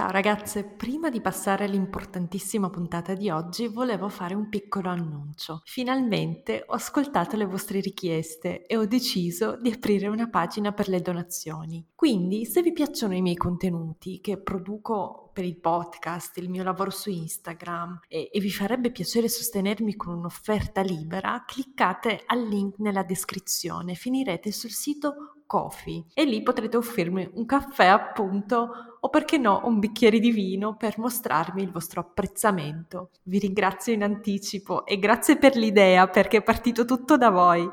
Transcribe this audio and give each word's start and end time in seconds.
Ciao 0.00 0.10
ragazze, 0.10 0.64
prima 0.64 1.10
di 1.10 1.20
passare 1.20 1.66
all'importantissima 1.66 2.70
puntata 2.70 3.12
di 3.12 3.28
oggi 3.28 3.68
volevo 3.68 4.08
fare 4.08 4.32
un 4.32 4.48
piccolo 4.48 4.88
annuncio. 4.88 5.60
Finalmente 5.66 6.64
ho 6.66 6.72
ascoltato 6.72 7.36
le 7.36 7.44
vostre 7.44 7.80
richieste 7.80 8.64
e 8.64 8.78
ho 8.78 8.86
deciso 8.86 9.58
di 9.60 9.70
aprire 9.70 10.08
una 10.08 10.30
pagina 10.30 10.72
per 10.72 10.88
le 10.88 11.02
donazioni. 11.02 11.86
Quindi 11.94 12.46
se 12.46 12.62
vi 12.62 12.72
piacciono 12.72 13.14
i 13.14 13.20
miei 13.20 13.36
contenuti 13.36 14.22
che 14.22 14.38
produco 14.38 15.28
per 15.34 15.44
il 15.44 15.60
podcast, 15.60 16.38
il 16.38 16.48
mio 16.48 16.62
lavoro 16.62 16.88
su 16.88 17.10
Instagram 17.10 18.00
e, 18.08 18.30
e 18.32 18.40
vi 18.40 18.50
farebbe 18.50 18.92
piacere 18.92 19.28
sostenermi 19.28 19.96
con 19.96 20.16
un'offerta 20.16 20.80
libera, 20.80 21.44
cliccate 21.46 22.22
al 22.24 22.48
link 22.48 22.78
nella 22.78 23.02
descrizione, 23.02 23.92
finirete 23.92 24.50
sul 24.50 24.70
sito 24.70 25.39
Coffee 25.50 26.04
e 26.14 26.24
lì 26.24 26.44
potrete 26.44 26.76
offrirmi 26.76 27.28
un 27.34 27.44
caffè 27.44 27.86
appunto 27.86 28.98
o 29.00 29.08
perché 29.08 29.36
no 29.36 29.62
un 29.64 29.80
bicchiere 29.80 30.20
di 30.20 30.30
vino 30.30 30.76
per 30.76 30.96
mostrarmi 30.96 31.60
il 31.60 31.72
vostro 31.72 32.02
apprezzamento. 32.02 33.10
Vi 33.24 33.40
ringrazio 33.40 33.92
in 33.92 34.04
anticipo 34.04 34.86
e 34.86 35.00
grazie 35.00 35.38
per 35.38 35.56
l'idea 35.56 36.06
perché 36.06 36.36
è 36.36 36.42
partito 36.44 36.84
tutto 36.84 37.16
da 37.16 37.30
voi. 37.30 37.68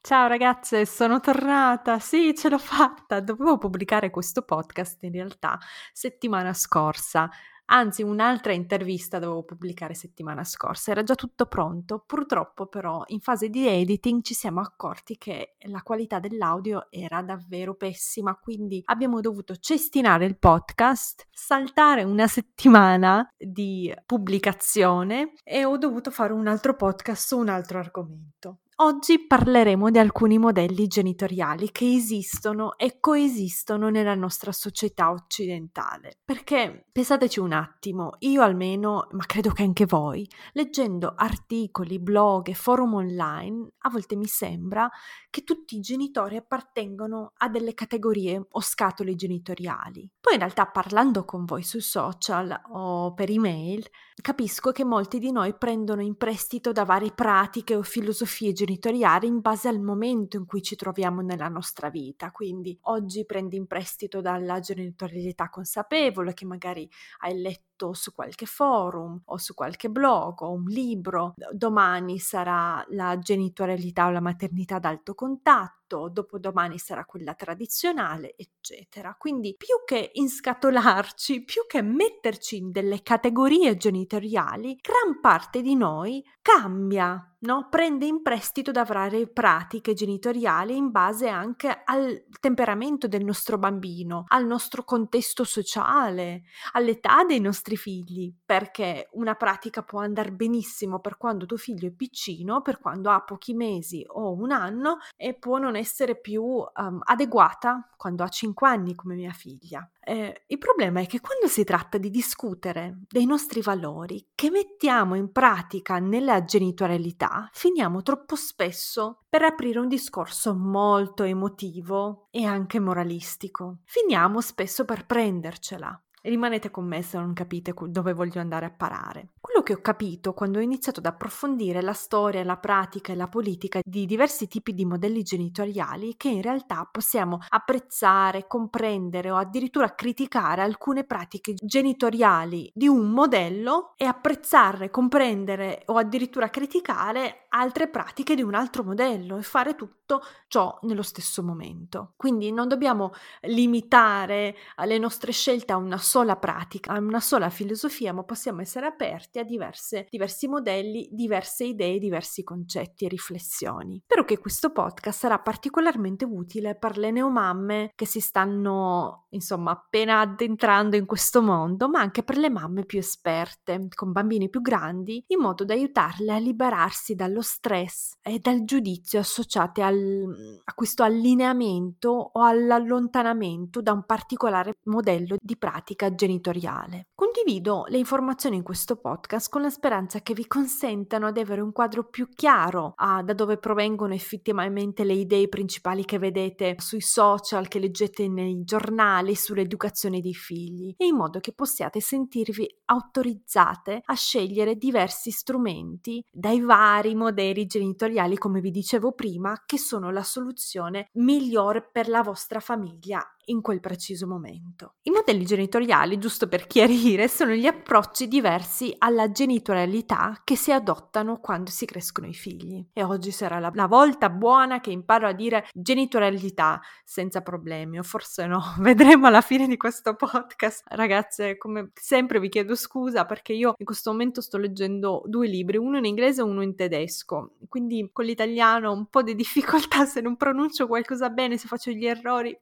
Ciao 0.00 0.28
ragazze, 0.28 0.86
sono 0.86 1.18
tornata. 1.18 1.98
Sì, 1.98 2.32
ce 2.36 2.50
l'ho 2.50 2.58
fatta. 2.58 3.18
Dovevo 3.18 3.58
pubblicare 3.58 4.10
questo 4.10 4.42
podcast 4.42 5.02
in 5.02 5.10
realtà 5.10 5.58
settimana 5.92 6.52
scorsa, 6.52 7.28
Anzi, 7.70 8.02
un'altra 8.02 8.52
intervista 8.52 9.18
dovevo 9.18 9.44
pubblicare 9.44 9.92
settimana 9.92 10.42
scorsa, 10.42 10.90
era 10.90 11.02
già 11.02 11.14
tutto 11.14 11.44
pronto. 11.46 12.02
Purtroppo, 12.06 12.66
però, 12.66 13.02
in 13.08 13.20
fase 13.20 13.50
di 13.50 13.66
editing 13.66 14.22
ci 14.22 14.32
siamo 14.32 14.60
accorti 14.60 15.18
che 15.18 15.56
la 15.66 15.82
qualità 15.82 16.18
dell'audio 16.18 16.86
era 16.90 17.20
davvero 17.20 17.74
pessima, 17.74 18.34
quindi 18.36 18.80
abbiamo 18.86 19.20
dovuto 19.20 19.56
cestinare 19.56 20.24
il 20.24 20.38
podcast, 20.38 21.26
saltare 21.30 22.04
una 22.04 22.26
settimana 22.26 23.28
di 23.36 23.94
pubblicazione 24.06 25.34
e 25.44 25.66
ho 25.66 25.76
dovuto 25.76 26.10
fare 26.10 26.32
un 26.32 26.46
altro 26.46 26.74
podcast 26.74 27.26
su 27.26 27.38
un 27.38 27.50
altro 27.50 27.78
argomento. 27.78 28.60
Oggi 28.80 29.26
parleremo 29.26 29.90
di 29.90 29.98
alcuni 29.98 30.38
modelli 30.38 30.86
genitoriali 30.86 31.72
che 31.72 31.94
esistono 31.94 32.78
e 32.78 33.00
coesistono 33.00 33.88
nella 33.88 34.14
nostra 34.14 34.52
società 34.52 35.10
occidentale. 35.10 36.18
Perché 36.24 36.86
pensateci 36.92 37.40
un 37.40 37.50
attimo, 37.50 38.12
io 38.20 38.40
almeno, 38.40 39.08
ma 39.10 39.24
credo 39.26 39.50
che 39.50 39.64
anche 39.64 39.84
voi, 39.84 40.30
leggendo 40.52 41.12
articoli, 41.16 41.98
blog 41.98 42.50
e 42.50 42.54
forum 42.54 42.94
online, 42.94 43.72
a 43.78 43.90
volte 43.90 44.14
mi 44.14 44.26
sembra 44.26 44.88
che 45.28 45.42
tutti 45.42 45.76
i 45.76 45.80
genitori 45.80 46.36
appartengono 46.36 47.32
a 47.38 47.48
delle 47.48 47.74
categorie 47.74 48.46
o 48.48 48.60
scatole 48.60 49.16
genitoriali. 49.16 50.08
Poi 50.20 50.34
in 50.34 50.38
realtà 50.38 50.66
parlando 50.66 51.24
con 51.24 51.46
voi 51.46 51.64
sui 51.64 51.80
social 51.80 52.56
o 52.70 53.12
per 53.12 53.28
email, 53.28 53.84
capisco 54.20 54.72
che 54.72 54.84
molti 54.84 55.18
di 55.18 55.30
noi 55.30 55.54
prendono 55.54 56.02
in 56.02 56.16
prestito 56.16 56.72
da 56.72 56.84
varie 56.84 57.12
pratiche 57.12 57.74
o 57.74 57.82
filosofie 57.82 58.52
genitoriali 58.52 59.26
in 59.26 59.40
base 59.40 59.68
al 59.68 59.80
momento 59.80 60.36
in 60.36 60.44
cui 60.44 60.62
ci 60.62 60.76
troviamo 60.76 61.20
nella 61.20 61.48
nostra 61.48 61.88
vita. 61.88 62.30
Quindi 62.30 62.76
oggi 62.82 63.24
prendi 63.24 63.56
in 63.56 63.66
prestito 63.66 64.20
dalla 64.20 64.60
genitorialità 64.60 65.48
consapevole 65.48 66.34
che 66.34 66.44
magari 66.44 66.88
hai 67.20 67.40
letto 67.40 67.92
su 67.92 68.12
qualche 68.12 68.46
forum 68.46 69.20
o 69.26 69.36
su 69.36 69.54
qualche 69.54 69.88
blog 69.88 70.42
o 70.42 70.52
un 70.52 70.64
libro, 70.64 71.34
domani 71.52 72.18
sarà 72.18 72.84
la 72.88 73.18
genitorialità 73.18 74.06
o 74.06 74.10
la 74.10 74.20
maternità 74.20 74.76
ad 74.76 74.84
alto 74.84 75.14
contatto, 75.14 75.87
dopodomani 75.88 76.78
sarà 76.78 77.04
quella 77.06 77.34
tradizionale, 77.34 78.34
eccetera. 78.36 79.16
Quindi 79.18 79.54
più 79.56 79.82
che 79.86 80.10
inscatolarci, 80.12 81.44
più 81.44 81.62
che 81.66 81.80
metterci 81.80 82.56
in 82.58 82.70
delle 82.70 83.02
categorie 83.02 83.76
genitoriali, 83.76 84.78
gran 84.80 85.20
parte 85.20 85.62
di 85.62 85.74
noi 85.74 86.22
cambia 86.42 87.34
no? 87.40 87.68
prende 87.70 88.06
in 88.06 88.22
prestito 88.22 88.70
da 88.70 88.84
varie 88.84 89.26
pratiche 89.26 89.94
genitoriali 89.94 90.76
in 90.76 90.90
base 90.90 91.28
anche 91.28 91.82
al 91.84 92.24
temperamento 92.40 93.06
del 93.06 93.24
nostro 93.24 93.58
bambino, 93.58 94.24
al 94.28 94.46
nostro 94.46 94.84
contesto 94.84 95.44
sociale, 95.44 96.44
all'età 96.72 97.24
dei 97.24 97.40
nostri 97.40 97.76
figli, 97.76 98.32
perché 98.44 99.08
una 99.12 99.34
pratica 99.34 99.82
può 99.82 100.00
andare 100.00 100.32
benissimo 100.32 101.00
per 101.00 101.16
quando 101.16 101.46
tuo 101.46 101.56
figlio 101.56 101.88
è 101.88 101.92
piccino, 101.92 102.62
per 102.62 102.78
quando 102.80 103.10
ha 103.10 103.20
pochi 103.22 103.54
mesi 103.54 104.04
o 104.06 104.32
un 104.32 104.50
anno 104.50 104.98
e 105.16 105.34
può 105.34 105.58
non 105.58 105.76
essere 105.76 106.18
più 106.18 106.42
um, 106.42 107.00
adeguata 107.02 107.88
quando 107.96 108.22
ha 108.22 108.28
5 108.28 108.68
anni 108.68 108.94
come 108.94 109.14
mia 109.14 109.32
figlia. 109.32 109.88
Eh, 110.08 110.44
il 110.46 110.56
problema 110.56 111.00
è 111.00 111.06
che 111.06 111.20
quando 111.20 111.48
si 111.48 111.64
tratta 111.64 111.98
di 111.98 112.08
discutere 112.08 113.00
dei 113.10 113.26
nostri 113.26 113.60
valori 113.60 114.28
che 114.34 114.50
mettiamo 114.50 115.16
in 115.16 115.32
pratica 115.32 115.98
nella 115.98 116.44
genitorialità, 116.44 117.27
finiamo 117.52 118.02
troppo 118.02 118.36
spesso 118.36 119.24
per 119.28 119.42
aprire 119.42 119.78
un 119.78 119.88
discorso 119.88 120.54
molto 120.54 121.22
emotivo 121.22 122.28
e 122.30 122.44
anche 122.44 122.80
moralistico. 122.80 123.78
Finiamo 123.84 124.40
spesso 124.40 124.84
per 124.84 125.06
prendercela. 125.06 126.00
Rimanete 126.28 126.70
con 126.70 126.84
me 126.84 127.00
se 127.00 127.16
non 127.16 127.32
capite 127.32 127.72
dove 127.86 128.12
voglio 128.12 128.38
andare 128.38 128.66
a 128.66 128.70
parare. 128.70 129.30
Quello 129.40 129.62
che 129.62 129.72
ho 129.72 129.80
capito 129.80 130.34
quando 130.34 130.58
ho 130.58 130.60
iniziato 130.60 131.00
ad 131.00 131.06
approfondire 131.06 131.80
la 131.80 131.94
storia, 131.94 132.44
la 132.44 132.58
pratica 132.58 133.12
e 133.12 133.16
la 133.16 133.28
politica 133.28 133.80
di 133.82 134.04
diversi 134.04 134.46
tipi 134.46 134.74
di 134.74 134.84
modelli 134.84 135.22
genitoriali 135.22 136.16
che 136.18 136.28
in 136.28 136.42
realtà 136.42 136.86
possiamo 136.90 137.38
apprezzare, 137.48 138.46
comprendere 138.46 139.30
o 139.30 139.36
addirittura 139.36 139.94
criticare 139.94 140.60
alcune 140.60 141.04
pratiche 141.04 141.54
genitoriali 141.54 142.70
di 142.74 142.88
un 142.88 143.08
modello 143.08 143.94
e 143.96 144.04
apprezzare, 144.04 144.90
comprendere 144.90 145.84
o 145.86 145.96
addirittura 145.96 146.50
criticare 146.50 147.46
altre 147.48 147.88
pratiche 147.88 148.34
di 148.34 148.42
un 148.42 148.52
altro 148.52 148.84
modello 148.84 149.38
e 149.38 149.42
fare 149.42 149.74
tutto 149.74 150.22
ciò 150.46 150.78
nello 150.82 151.02
stesso 151.02 151.42
momento. 151.42 152.12
Quindi 152.16 152.52
non 152.52 152.68
dobbiamo 152.68 153.12
limitare 153.42 154.54
le 154.84 154.98
nostre 154.98 155.32
scelte 155.32 155.72
a 155.72 155.76
una 155.76 155.96
sola 155.96 156.16
pratica, 156.36 156.92
a 156.92 156.98
una 156.98 157.20
sola 157.20 157.50
filosofia, 157.50 158.12
ma 158.12 158.22
possiamo 158.22 158.60
essere 158.60 158.86
aperti 158.86 159.38
a 159.38 159.44
diverse, 159.44 160.06
diversi 160.10 160.48
modelli, 160.48 161.08
diverse 161.10 161.64
idee, 161.64 161.98
diversi 161.98 162.42
concetti 162.42 163.04
e 163.04 163.08
riflessioni. 163.08 164.00
Spero 164.04 164.24
che 164.24 164.38
questo 164.38 164.70
podcast 164.70 165.18
sarà 165.18 165.38
particolarmente 165.38 166.24
utile 166.24 166.76
per 166.76 166.98
le 166.98 167.10
neomamme 167.10 167.92
che 167.94 168.06
si 168.06 168.20
stanno, 168.20 169.26
insomma, 169.30 169.72
appena 169.72 170.20
addentrando 170.20 170.96
in 170.96 171.06
questo 171.06 171.42
mondo, 171.42 171.88
ma 171.88 172.00
anche 172.00 172.22
per 172.22 172.36
le 172.36 172.50
mamme 172.50 172.84
più 172.84 172.98
esperte, 172.98 173.88
con 173.94 174.12
bambini 174.12 174.48
più 174.48 174.60
grandi, 174.60 175.22
in 175.28 175.40
modo 175.40 175.64
da 175.64 175.74
aiutarle 175.74 176.32
a 176.32 176.38
liberarsi 176.38 177.14
dallo 177.14 177.42
stress 177.42 178.16
e 178.22 178.38
dal 178.38 178.64
giudizio 178.64 179.18
associati 179.18 179.80
al, 179.80 180.60
a 180.64 180.74
questo 180.74 181.02
allineamento 181.02 182.30
o 182.32 182.42
all'allontanamento 182.42 183.80
da 183.80 183.92
un 183.92 184.04
particolare 184.04 184.74
modello 184.84 185.36
di 185.40 185.56
pratica 185.56 185.97
pratica 185.98 186.14
genitoriale. 186.14 187.08
Condivido 187.14 187.84
le 187.88 187.98
informazioni 187.98 188.56
in 188.56 188.62
questo 188.62 188.96
podcast 188.96 189.50
con 189.50 189.62
la 189.62 189.70
speranza 189.70 190.20
che 190.20 190.32
vi 190.32 190.46
consentano 190.46 191.32
di 191.32 191.40
avere 191.40 191.60
un 191.60 191.72
quadro 191.72 192.08
più 192.08 192.28
chiaro 192.28 192.92
a 192.96 193.22
da 193.22 193.34
dove 193.34 193.58
provengono 193.58 194.14
effettivamente 194.14 195.02
le 195.02 195.14
idee 195.14 195.48
principali 195.48 196.04
che 196.04 196.18
vedete 196.18 196.76
sui 196.78 197.00
social, 197.00 197.66
che 197.66 197.80
leggete 197.80 198.28
nei 198.28 198.62
giornali 198.62 199.34
sull'educazione 199.34 200.20
dei 200.20 200.34
figli, 200.34 200.94
e 200.96 201.06
in 201.06 201.16
modo 201.16 201.40
che 201.40 201.52
possiate 201.52 202.00
sentirvi 202.00 202.66
autorizzate 202.86 204.00
a 204.04 204.14
scegliere 204.14 204.76
diversi 204.76 205.30
strumenti 205.30 206.24
dai 206.30 206.60
vari 206.60 207.14
modelli 207.14 207.66
genitoriali, 207.66 208.38
come 208.38 208.60
vi 208.60 208.70
dicevo 208.70 209.12
prima, 209.12 209.64
che 209.66 209.78
sono 209.78 210.10
la 210.10 210.22
soluzione 210.22 211.08
migliore 211.14 211.82
per 211.90 212.08
la 212.08 212.22
vostra 212.22 212.60
famiglia 212.60 213.20
in 213.48 213.60
quel 213.60 213.80
preciso 213.80 214.26
momento. 214.26 214.94
I 215.02 215.10
modelli 215.10 215.44
genitoriali, 215.44 216.18
giusto 216.18 216.48
per 216.48 216.66
chiarire, 216.66 217.28
sono 217.28 217.52
gli 217.52 217.66
approcci 217.66 218.28
diversi 218.28 218.94
alla 218.98 219.30
genitorialità 219.30 220.40
che 220.44 220.56
si 220.56 220.72
adottano 220.72 221.38
quando 221.38 221.70
si 221.70 221.86
crescono 221.86 222.26
i 222.26 222.34
figli. 222.34 222.84
E 222.92 223.02
oggi 223.02 223.30
sarà 223.30 223.58
la, 223.58 223.70
la 223.74 223.86
volta 223.86 224.30
buona 224.30 224.80
che 224.80 224.90
imparo 224.90 225.26
a 225.26 225.32
dire 225.32 225.66
genitorialità 225.72 226.80
senza 227.04 227.40
problemi, 227.42 227.98
o 227.98 228.02
forse 228.02 228.46
no, 228.46 228.62
vedremo 228.80 229.26
alla 229.26 229.40
fine 229.40 229.66
di 229.66 229.76
questo 229.76 230.14
podcast. 230.14 230.84
Ragazze, 230.88 231.56
come 231.56 231.90
sempre 231.94 232.40
vi 232.40 232.48
chiedo 232.48 232.74
scusa 232.74 233.24
perché 233.24 233.52
io 233.52 233.74
in 233.76 233.84
questo 233.84 234.10
momento 234.10 234.40
sto 234.40 234.58
leggendo 234.58 235.22
due 235.26 235.46
libri, 235.46 235.76
uno 235.76 235.98
in 235.98 236.04
inglese 236.04 236.40
e 236.40 236.44
uno 236.44 236.62
in 236.62 236.74
tedesco, 236.74 237.56
quindi 237.68 238.08
con 238.12 238.24
l'italiano 238.24 238.90
ho 238.90 238.92
un 238.92 239.06
po' 239.06 239.22
di 239.22 239.34
difficoltà 239.34 240.04
se 240.04 240.20
non 240.20 240.36
pronuncio 240.36 240.86
qualcosa 240.86 241.30
bene, 241.30 241.56
se 241.56 241.68
faccio 241.68 241.90
gli 241.90 242.06
errori, 242.06 242.58